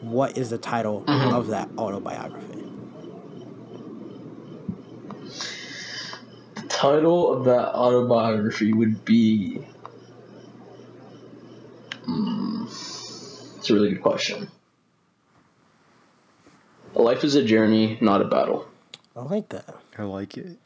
What 0.02 0.38
is 0.38 0.50
the 0.50 0.58
title 0.58 1.04
of 1.08 1.48
that 1.48 1.70
autobiography? 1.78 2.64
The 6.56 6.68
title 6.68 7.34
of 7.34 7.46
that 7.46 7.74
autobiography 7.74 8.74
would 8.74 9.06
be. 9.06 9.66
Hmm, 12.06 12.64
it's 12.68 13.70
a 13.70 13.74
really 13.74 13.90
good 13.90 14.02
question. 14.02 14.50
Life 16.94 17.24
is 17.24 17.36
a 17.36 17.44
journey, 17.44 17.98
not 18.02 18.22
a 18.22 18.26
battle. 18.26 18.68
I 19.16 19.22
like 19.24 19.50
that. 19.50 19.76
I 19.98 20.04
like 20.04 20.38
it. 20.38 20.58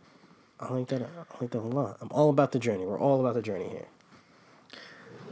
I 0.59 0.73
like 0.73 0.87
that. 0.89 1.01
I 1.01 1.05
like 1.41 1.51
that 1.51 1.59
a 1.59 1.61
lot. 1.61 1.97
I'm 2.01 2.09
all 2.11 2.29
about 2.29 2.51
the 2.51 2.59
journey. 2.59 2.85
We're 2.85 2.99
all 2.99 3.19
about 3.21 3.33
the 3.35 3.41
journey 3.41 3.69
here. 3.69 3.87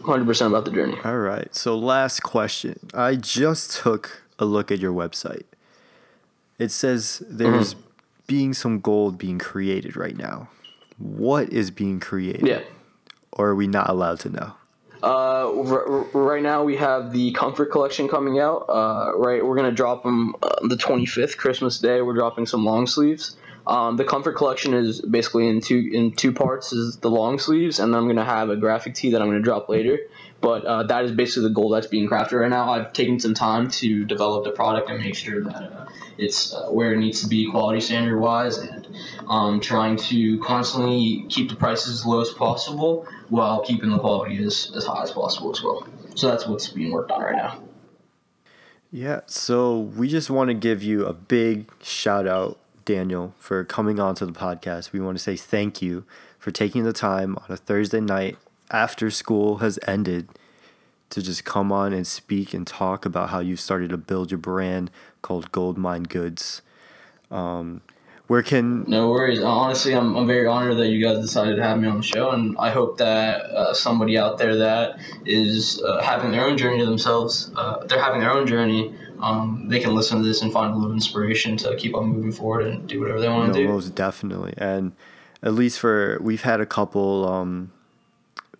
100% 0.01 0.47
about 0.47 0.65
the 0.65 0.71
journey. 0.71 0.97
All 1.03 1.17
right. 1.17 1.53
So 1.53 1.77
last 1.77 2.21
question. 2.23 2.79
I 2.93 3.15
just 3.15 3.71
took 3.75 4.23
a 4.39 4.45
look 4.45 4.71
at 4.71 4.79
your 4.79 4.93
website. 4.93 5.43
It 6.59 6.71
says 6.71 7.21
there's 7.27 7.73
Mm-hmm. 7.73 7.81
being 8.27 8.53
some 8.53 8.79
gold 8.79 9.17
being 9.17 9.37
created 9.39 9.95
right 9.97 10.15
now. 10.17 10.49
What 10.97 11.49
is 11.49 11.69
being 11.71 11.99
created? 11.99 12.47
Yeah. 12.47 12.61
Or 13.33 13.49
are 13.49 13.55
we 13.55 13.67
not 13.67 13.89
allowed 13.89 14.19
to 14.21 14.29
know? 14.29 14.53
Uh, 15.01 15.51
r- 15.69 16.05
right 16.13 16.41
now 16.41 16.63
we 16.63 16.75
have 16.77 17.11
the 17.11 17.31
Comfort 17.31 17.71
collection 17.71 18.07
coming 18.07 18.39
out. 18.39 18.65
Uh, 18.67 19.11
right, 19.15 19.45
we're 19.45 19.55
gonna 19.55 19.71
drop 19.71 20.03
them 20.03 20.35
uh, 20.41 20.67
the 20.67 20.75
25th, 20.75 21.37
Christmas 21.37 21.79
Day. 21.79 22.01
We're 22.01 22.15
dropping 22.15 22.45
some 22.45 22.65
long 22.65 22.87
sleeves. 22.87 23.35
Um, 23.67 23.97
the 23.97 24.05
Comfort 24.05 24.37
collection 24.37 24.73
is 24.73 25.01
basically 25.01 25.47
in 25.49 25.61
two 25.61 25.89
in 25.93 26.11
two 26.13 26.31
parts. 26.31 26.73
Is 26.73 26.97
the 26.97 27.09
long 27.09 27.37
sleeves, 27.37 27.79
and 27.79 27.93
then 27.93 28.01
I'm 28.01 28.07
gonna 28.07 28.25
have 28.25 28.49
a 28.49 28.55
graphic 28.55 28.95
tee 28.95 29.11
that 29.11 29.21
I'm 29.21 29.27
gonna 29.27 29.41
drop 29.41 29.69
later. 29.69 29.99
But 30.39 30.65
uh, 30.65 30.83
that 30.83 31.05
is 31.05 31.11
basically 31.11 31.49
the 31.49 31.55
goal 31.55 31.69
that's 31.69 31.87
being 31.87 32.07
crafted 32.07 32.39
right 32.39 32.49
now. 32.49 32.71
I've 32.71 32.93
taken 32.93 33.19
some 33.19 33.33
time 33.33 33.69
to 33.71 34.05
develop 34.05 34.43
the 34.43 34.51
product 34.51 34.89
and 34.89 34.99
make 34.99 35.15
sure 35.15 35.43
that 35.43 35.55
uh, 35.55 35.87
it's 36.17 36.53
uh, 36.53 36.67
where 36.67 36.93
it 36.93 36.97
needs 36.97 37.21
to 37.21 37.27
be 37.27 37.49
quality 37.49 37.81
standard 37.81 38.19
wise, 38.19 38.57
and 38.57 38.87
um, 39.27 39.59
trying 39.59 39.97
to 39.97 40.39
constantly 40.39 41.25
keep 41.29 41.49
the 41.49 41.55
prices 41.55 41.99
as 41.99 42.05
low 42.05 42.21
as 42.21 42.29
possible 42.29 43.07
while 43.29 43.61
keeping 43.63 43.89
the 43.89 43.99
quality 43.99 44.43
as, 44.43 44.71
as 44.75 44.85
high 44.85 45.03
as 45.03 45.11
possible 45.11 45.51
as 45.51 45.63
well. 45.63 45.87
So 46.15 46.29
that's 46.29 46.47
what's 46.47 46.69
being 46.69 46.91
worked 46.91 47.11
on 47.11 47.21
right 47.21 47.35
now. 47.35 47.61
Yeah, 48.91 49.21
so 49.25 49.79
we 49.79 50.07
just 50.07 50.29
want 50.29 50.49
to 50.49 50.53
give 50.53 50.81
you 50.81 51.05
a 51.05 51.13
big 51.13 51.69
shout 51.83 52.25
out, 52.25 52.57
Daniel, 52.85 53.33
for 53.37 53.63
coming 53.65 53.99
on 53.99 54.15
to 54.15 54.25
the 54.25 54.31
podcast. 54.31 54.93
We 54.93 54.99
want 54.99 55.17
to 55.17 55.23
say 55.23 55.35
thank 55.35 55.81
you 55.81 56.05
for 56.39 56.51
taking 56.51 56.83
the 56.83 56.93
time 56.93 57.35
on 57.37 57.45
a 57.49 57.57
Thursday 57.57 57.99
night 57.99 58.37
after 58.71 59.09
school 59.09 59.57
has 59.57 59.79
ended 59.87 60.29
to 61.09 61.21
just 61.21 61.45
come 61.45 61.71
on 61.71 61.93
and 61.93 62.05
speak 62.05 62.53
and 62.53 62.67
talk 62.67 63.05
about 63.05 63.29
how 63.29 63.39
you 63.39 63.55
started 63.55 63.89
to 63.91 63.97
build 63.97 64.29
your 64.31 64.37
brand 64.37 64.91
called 65.21 65.51
Gold 65.51 65.77
Mind 65.77 66.09
Goods. 66.09 66.61
Um, 67.31 67.81
where 68.27 68.43
can 68.43 68.83
No 68.89 69.09
worries. 69.09 69.41
Honestly, 69.41 69.95
I'm, 69.95 70.17
I'm 70.17 70.27
very 70.27 70.45
honored 70.47 70.77
that 70.77 70.89
you 70.89 71.01
guys 71.01 71.19
decided 71.19 71.55
to 71.55 71.63
have 71.63 71.79
me 71.79 71.87
on 71.87 71.97
the 71.97 72.03
show, 72.03 72.31
and 72.31 72.57
I 72.59 72.71
hope 72.71 72.97
that 72.97 73.39
uh, 73.41 73.73
somebody 73.73 74.17
out 74.17 74.37
there 74.37 74.57
that 74.57 74.99
is 75.25 75.81
uh, 75.81 76.01
having 76.01 76.31
their 76.31 76.45
own 76.45 76.57
journey 76.57 76.79
to 76.79 76.85
themselves, 76.85 77.51
uh, 77.55 77.85
they're 77.85 78.01
having 78.03 78.19
their 78.19 78.31
own 78.31 78.45
journey. 78.45 78.93
Um, 79.21 79.67
they 79.69 79.79
can 79.79 79.95
listen 79.95 80.17
to 80.21 80.27
this 80.27 80.41
and 80.41 80.51
find 80.51 80.73
a 80.73 80.75
little 80.75 80.93
inspiration 80.93 81.55
to 81.57 81.75
keep 81.77 81.95
on 81.95 82.07
moving 82.09 82.33
forward 82.33 82.67
and 82.67 82.85
do 82.87 82.99
whatever 82.99 83.21
they 83.21 83.29
want 83.29 83.47
No, 83.47 83.53
to 83.53 83.59
do. 83.59 83.67
most 83.69 83.95
definitely. 83.95 84.53
And 84.57 84.91
at 85.41 85.53
least 85.53 85.79
for 85.79 86.17
we've 86.21 86.41
had 86.43 86.59
a 86.59 86.65
couple 86.65 87.27
um, 87.27 87.71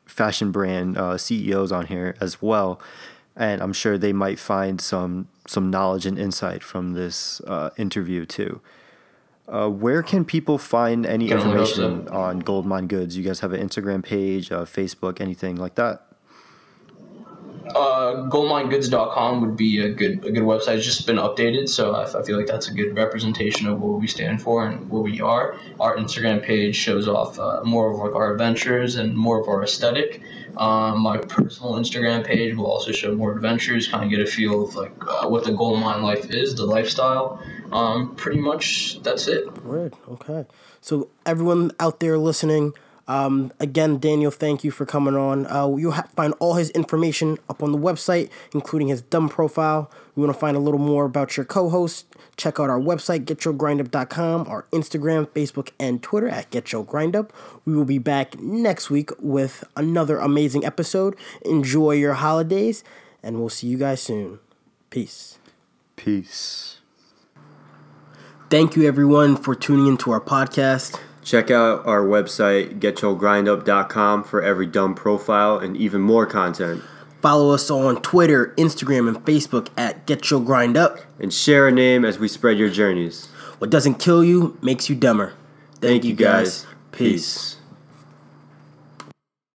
fashion 0.08 0.52
brand 0.52 0.98
uh, 0.98 1.18
CEOs 1.18 1.72
on 1.72 1.88
here 1.88 2.16
as 2.20 2.42
well, 2.42 2.82
and 3.36 3.62
I'm 3.62 3.74
sure 3.74 3.98
they 3.98 4.14
might 4.14 4.40
find 4.40 4.82
some 4.82 5.28
some 5.48 5.70
knowledge 5.70 6.06
and 6.06 6.18
insight 6.18 6.64
from 6.64 6.94
this 6.94 7.42
uh, 7.42 7.70
interview 7.78 8.26
too. 8.26 8.62
Uh, 9.48 9.70
where 9.70 10.04
can 10.04 10.26
people 10.26 10.58
find 10.58 11.06
any 11.06 11.30
Can 11.30 11.38
only 11.40 11.58
hope 11.58 11.70
information 11.70 12.08
on 12.10 12.40
Gold 12.40 12.66
Mind 12.66 12.90
Goods? 12.90 13.16
You 13.16 13.24
guys 13.24 13.40
have 13.40 13.54
an 13.54 13.66
Instagram 13.66 14.04
page, 14.04 14.52
uh, 14.52 14.66
Facebook, 14.66 15.22
anything 15.22 15.56
like 15.56 15.76
that? 15.76 16.07
Uh, 17.76 18.30
goldmindgoods.com 18.30 19.42
would 19.42 19.58
be 19.58 19.80
a 19.80 19.90
good 19.90 20.26
a 20.26 20.32
good 20.32 20.44
website. 20.44 20.78
It's 20.78 20.86
just 20.86 21.06
been 21.06 21.18
updated, 21.18 21.70
so 21.70 21.94
I, 21.94 22.04
I 22.20 22.24
feel 22.24 22.38
like 22.38 22.48
that's 22.48 22.68
a 22.68 22.74
good 22.74 22.96
representation 22.96 23.68
of 23.68 23.82
what 23.82 24.00
we 24.00 24.08
stand 24.08 24.42
for 24.42 24.68
and 24.68 24.90
what 24.90 25.04
we 25.04 25.22
are. 25.22 25.58
Our 25.80 25.98
Instagram 25.98 26.44
page 26.44 26.76
shows 26.76 27.08
off 27.08 27.40
uh, 27.40 27.62
more 27.64 27.92
of 27.92 28.00
like 28.00 28.16
our 28.16 28.32
adventures 28.32 28.96
and 28.96 29.16
more 29.16 29.40
of 29.42 29.48
our 29.48 29.64
aesthetic. 29.64 30.22
Um, 30.58 31.02
my 31.02 31.18
personal 31.18 31.74
Instagram 31.74 32.26
page 32.26 32.56
will 32.56 32.66
also 32.66 32.92
show 32.92 33.14
more 33.14 33.36
adventures, 33.36 33.88
kind 33.88 34.04
of 34.04 34.10
get 34.10 34.20
a 34.20 34.26
feel 34.26 34.64
of 34.64 34.76
like 34.76 34.92
uh, 35.02 35.28
what 35.28 35.44
the 35.44 35.52
gold 35.52 35.80
mine 35.80 36.02
life 36.02 36.32
is, 36.32 36.56
the 36.56 36.66
lifestyle. 36.66 37.42
Um, 37.72 38.16
pretty 38.16 38.40
much 38.40 39.00
that's 39.04 39.28
it. 39.28 39.64
Word. 39.64 39.94
Okay. 40.10 40.46
So 40.82 41.10
everyone 41.26 41.72
out 41.80 42.00
there 42.00 42.18
listening, 42.18 42.74
um, 43.08 43.54
again, 43.60 44.00
Daniel, 44.00 44.32
thank 44.32 44.64
you 44.64 44.72
for 44.72 44.86
coming 44.86 45.16
on. 45.16 45.48
Uh, 45.48 45.74
you'll 45.78 45.94
ha- 45.94 46.08
find 46.16 46.34
all 46.40 46.56
his 46.56 46.70
information 46.72 47.38
up 47.50 47.64
on 47.64 47.72
the 47.72 47.78
website, 47.78 48.30
including 48.54 48.90
his 48.90 49.02
dumb 49.02 49.30
profile. 49.30 49.90
You 50.16 50.24
want 50.24 50.34
to 50.34 50.40
find 50.40 50.58
a 50.58 50.60
little 50.60 50.80
more 50.80 51.06
about 51.06 51.38
your 51.38 51.46
co-host? 51.46 52.06
Check 52.36 52.60
out 52.60 52.70
our 52.70 52.80
website, 52.80 53.26
getyourgrindup.com, 53.26 54.48
our 54.48 54.64
Instagram, 54.72 55.28
Facebook, 55.28 55.70
and 55.80 56.04
Twitter 56.04 56.28
at 56.28 56.52
getyourgrindup. 56.52 57.30
We 57.66 57.76
will 57.76 57.86
be 57.86 57.98
back 57.98 58.40
next 58.40 58.90
week 58.90 59.12
with 59.20 59.64
another 59.76 60.18
amazing 60.20 60.66
episode. 60.66 61.16
Enjoy 61.46 61.92
your 61.92 62.16
holidays, 62.16 62.84
and 63.24 63.40
we'll 63.40 63.50
see 63.50 63.68
you 63.68 63.78
guys 63.78 64.02
soon. 64.02 64.40
Peace. 64.90 65.40
Peace. 65.96 66.82
Thank 68.50 68.76
you, 68.76 68.88
everyone, 68.88 69.36
for 69.36 69.56
tuning 69.56 69.88
into 69.88 70.12
our 70.12 70.22
podcast. 70.22 71.00
Check 71.28 71.52
out 71.52 71.86
our 71.86 72.06
website, 72.06 72.80
getyourgrindup.com, 72.80 74.24
for 74.24 74.42
every 74.42 74.66
dumb 74.66 74.96
profile 74.96 75.60
and 75.60 75.76
even 75.76 76.00
more 76.00 76.26
content. 76.26 76.82
Follow 77.22 77.54
us 77.54 77.70
on 77.70 78.02
Twitter, 78.02 78.54
Instagram, 78.58 79.10
and 79.10 79.18
Facebook 79.26 79.68
at 79.76 80.06
Get 80.06 80.32
Your 80.32 80.40
Grind 80.40 80.78
Up. 80.78 81.00
And 81.20 81.34
share 81.34 81.68
a 81.68 81.72
name 81.74 82.06
as 82.06 82.18
we 82.18 82.30
spread 82.30 82.58
your 82.58 82.70
journeys. 82.70 83.26
What 83.58 83.70
doesn't 83.70 83.96
kill 83.96 84.24
you 84.24 84.58
makes 84.62 84.90
you 84.90 84.96
dumber. 84.96 85.34
Thank, 85.82 86.06
you 86.06 86.14
guys. 86.14 86.66
Peace. 86.94 87.57